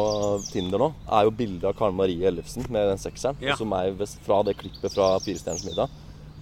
[0.52, 0.88] Tinder nå.
[1.12, 3.40] Er jo bilde av Karen Marie Ellefsen med den sekseren.
[3.44, 3.58] Ja.
[3.60, 3.92] Som er
[4.24, 5.92] fra det klippet fra Firestjerners middag.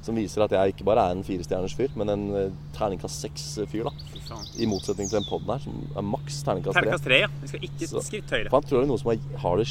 [0.05, 3.89] Som viser at jeg ikke bare er en firestjerners fyr, men en eh, terningkast seks-fyr.
[3.89, 6.85] da I motsetning til den poden her, som er maks terningkast tre.
[6.85, 7.29] Terningkast tre, ja.
[7.41, 8.53] Vi skal ikke et skritt høyere.
[8.53, 9.67] Faen, tror du noen som har, har det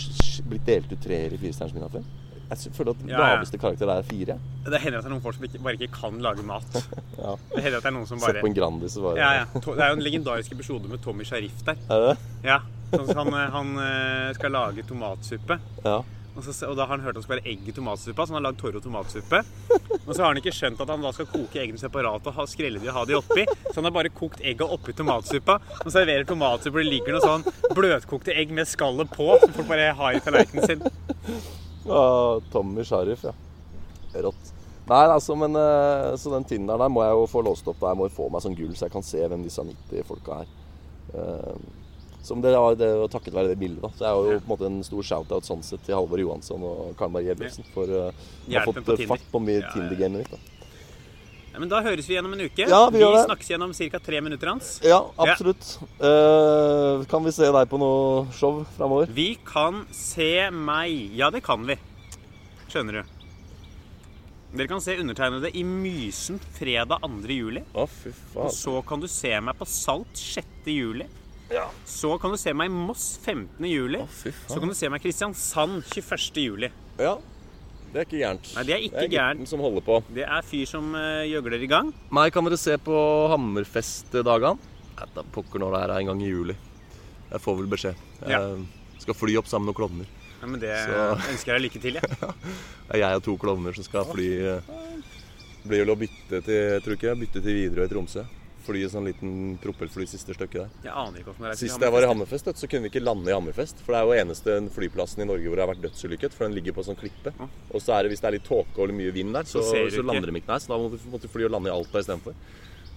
[0.50, 2.10] blitt delt ut treer i Firestjerners middag før?
[2.48, 3.18] Jeg føler at Ja, ja.
[3.34, 4.38] laveste karakter er fire.
[4.64, 6.78] Det hender at det er noen folk som ikke, bare ikke kan lage mat.
[7.18, 7.32] Ja.
[7.50, 9.30] Det hender at det er noen som Sett bare på en Grandis og bare ja,
[9.40, 9.46] ja.
[9.58, 11.80] Det er jo en legendarisk episode med Tommy Sharif der.
[11.90, 12.12] Er det?
[12.46, 12.60] Ja.
[12.92, 15.58] Sånn han, eh, han eh, skal lage tomatsuppe.
[15.82, 15.96] Ja.
[16.38, 18.30] Og, så, og da har han hørt at det skal være egg i tomatsuppa, så
[18.30, 19.40] han har lagd Toro tomatsuppe.
[20.04, 22.46] Og så har han ikke skjønt at han da skal koke eggene separat og ha,
[22.46, 23.46] skrelle de og ha de oppi.
[23.66, 26.78] Så han har bare kokt egga oppi tomatsuppa og serverer tomatsuppe.
[26.78, 30.70] Det ligger noe sånn bløtkokte egg med skallet på, som folk bare har i tallerkenen
[30.70, 30.86] sin.
[31.86, 33.34] Ah, Tommy Sharif, ja.
[34.24, 34.54] Rått.
[34.88, 37.80] Nei, altså, men eh, Så den Tinderen der må jeg jo få låst opp.
[37.82, 40.40] Der må jo få meg sånn gull, så jeg kan se hvem disse 90 folka
[40.42, 40.54] er.
[41.14, 41.58] Eh,
[42.28, 43.90] som det var det var takket være det bildet, da.
[43.96, 46.64] Så jeg har jo på en måte en stor shout-out sånn sett til Halvor Johansson
[46.66, 49.70] og Karen Marie Ebbesen for uh, å ha fått på fart på mye Ja, ja.
[49.76, 50.32] Tinder-gamet mitt.
[50.34, 50.57] da.
[51.58, 52.68] Ja, men da høres vi igjen om en uke.
[52.70, 53.98] Ja, vi vi snakkes igjen om ca.
[53.98, 54.66] tre minutter hans.
[54.86, 55.72] Ja, absolutt.
[55.98, 59.08] Eh, kan vi se deg på noe show framover?
[59.10, 61.16] Vi kan se meg.
[61.18, 61.74] Ja, det kan vi.
[62.70, 63.10] Skjønner du.
[64.52, 67.10] Dere kan se undertegnede i Mysen fredag 2.
[67.26, 67.64] juli.
[67.74, 68.44] Å, fy faen.
[68.44, 70.70] Og så kan du se meg på Salt 6.
[70.70, 71.08] juli.
[71.50, 71.64] Ja.
[71.90, 73.66] Så kan du se meg i Moss 15.
[73.66, 74.04] juli.
[74.06, 74.54] Å, fy faen.
[74.54, 76.38] Så kan du se meg i Kristiansand 21.
[76.38, 76.70] juli.
[77.02, 77.16] Ja.
[77.92, 78.48] Det er ikke gærent.
[78.54, 79.48] Nei, det er ikke gutten gærent.
[79.48, 80.02] som holder på.
[80.14, 81.92] Det er fyr som uh, gjøgler i gang.
[82.12, 82.98] Meg kan dere se på
[83.32, 84.58] Hammerfest-dagene.
[84.98, 86.56] Nei, da Pokker når det er en gang i juli.
[87.30, 87.94] Jeg får vel beskjed.
[88.22, 88.42] Jeg Ja.
[89.00, 90.06] skal fly opp sammen med noen klovner.
[90.40, 91.94] Ja, men Det Så- ønsker jeg deg lykke til.
[92.02, 92.32] Ja.
[92.88, 94.60] Det er jeg og to klovner som skal fly eh,
[95.68, 98.22] Blir vel å bytte til tror ikke jeg, bytte til Widerøe i Tromsø.
[98.68, 100.70] Fly sånn liten propellfly siste stykket der.
[100.84, 101.58] Jeg aner ikke det er.
[101.58, 103.80] Sist jeg var i Hammerfest, så kunne vi ikke lande i Hammerfest.
[103.84, 106.36] For det er jo eneste flyplassen i Norge hvor det har vært dødsulykket.
[106.36, 107.32] For den ligger på sånn klippe.
[107.72, 109.84] Og så er det hvis det er litt tåke og mye vind der, så, Så
[109.88, 110.52] så, lander de ikke.
[110.52, 110.64] der.
[110.64, 112.36] så da måtte vi måtte fly og lande i Alta istedenfor.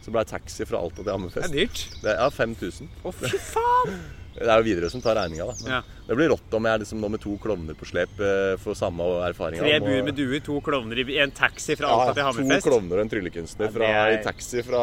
[0.01, 1.85] Så ble det taxi fra Alta til Det er dyrt.
[2.01, 2.89] Det er 5000.
[3.05, 4.01] Å, fy faen!
[4.31, 5.55] Det er jo Widerøe som tar regninga, da.
[5.67, 5.79] Ja.
[6.07, 9.03] Det blir rått om jeg liksom nå med to klovner på slep For får samme
[9.27, 9.59] erfaring.
[9.59, 12.99] Tre bur med duer, to klovner i en taxi fra Ja, Alta til To klovner
[12.99, 14.81] og en tryllekunstner Ja, fra, er- i taxi fra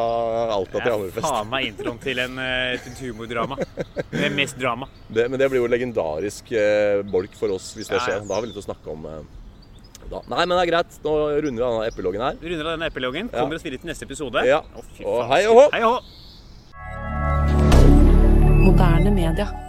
[0.52, 1.26] Alta Det til er Hammerfest.
[1.26, 3.56] faen meg introen til en, eh, et humordrama.
[4.12, 4.88] Med mest drama.
[5.08, 8.06] Det, men det blir jo legendarisk eh, bolk for oss hvis det Ja, ja.
[8.20, 8.28] skjer.
[8.28, 9.06] Da har vi litt å snakke om.
[9.06, 9.22] Eh,
[10.08, 10.20] da.
[10.28, 11.00] Nei, men det er greit.
[11.04, 12.36] Nå runder vi av denne epilogen her.
[12.40, 13.28] Vi runder av denne epilogen.
[13.32, 13.40] Ja.
[13.42, 14.44] Kommer oss videre til neste episode.
[14.46, 14.60] Ja.
[14.60, 15.20] Å, Og!
[15.28, 16.00] Hei og hå!
[18.68, 19.67] Moderne media.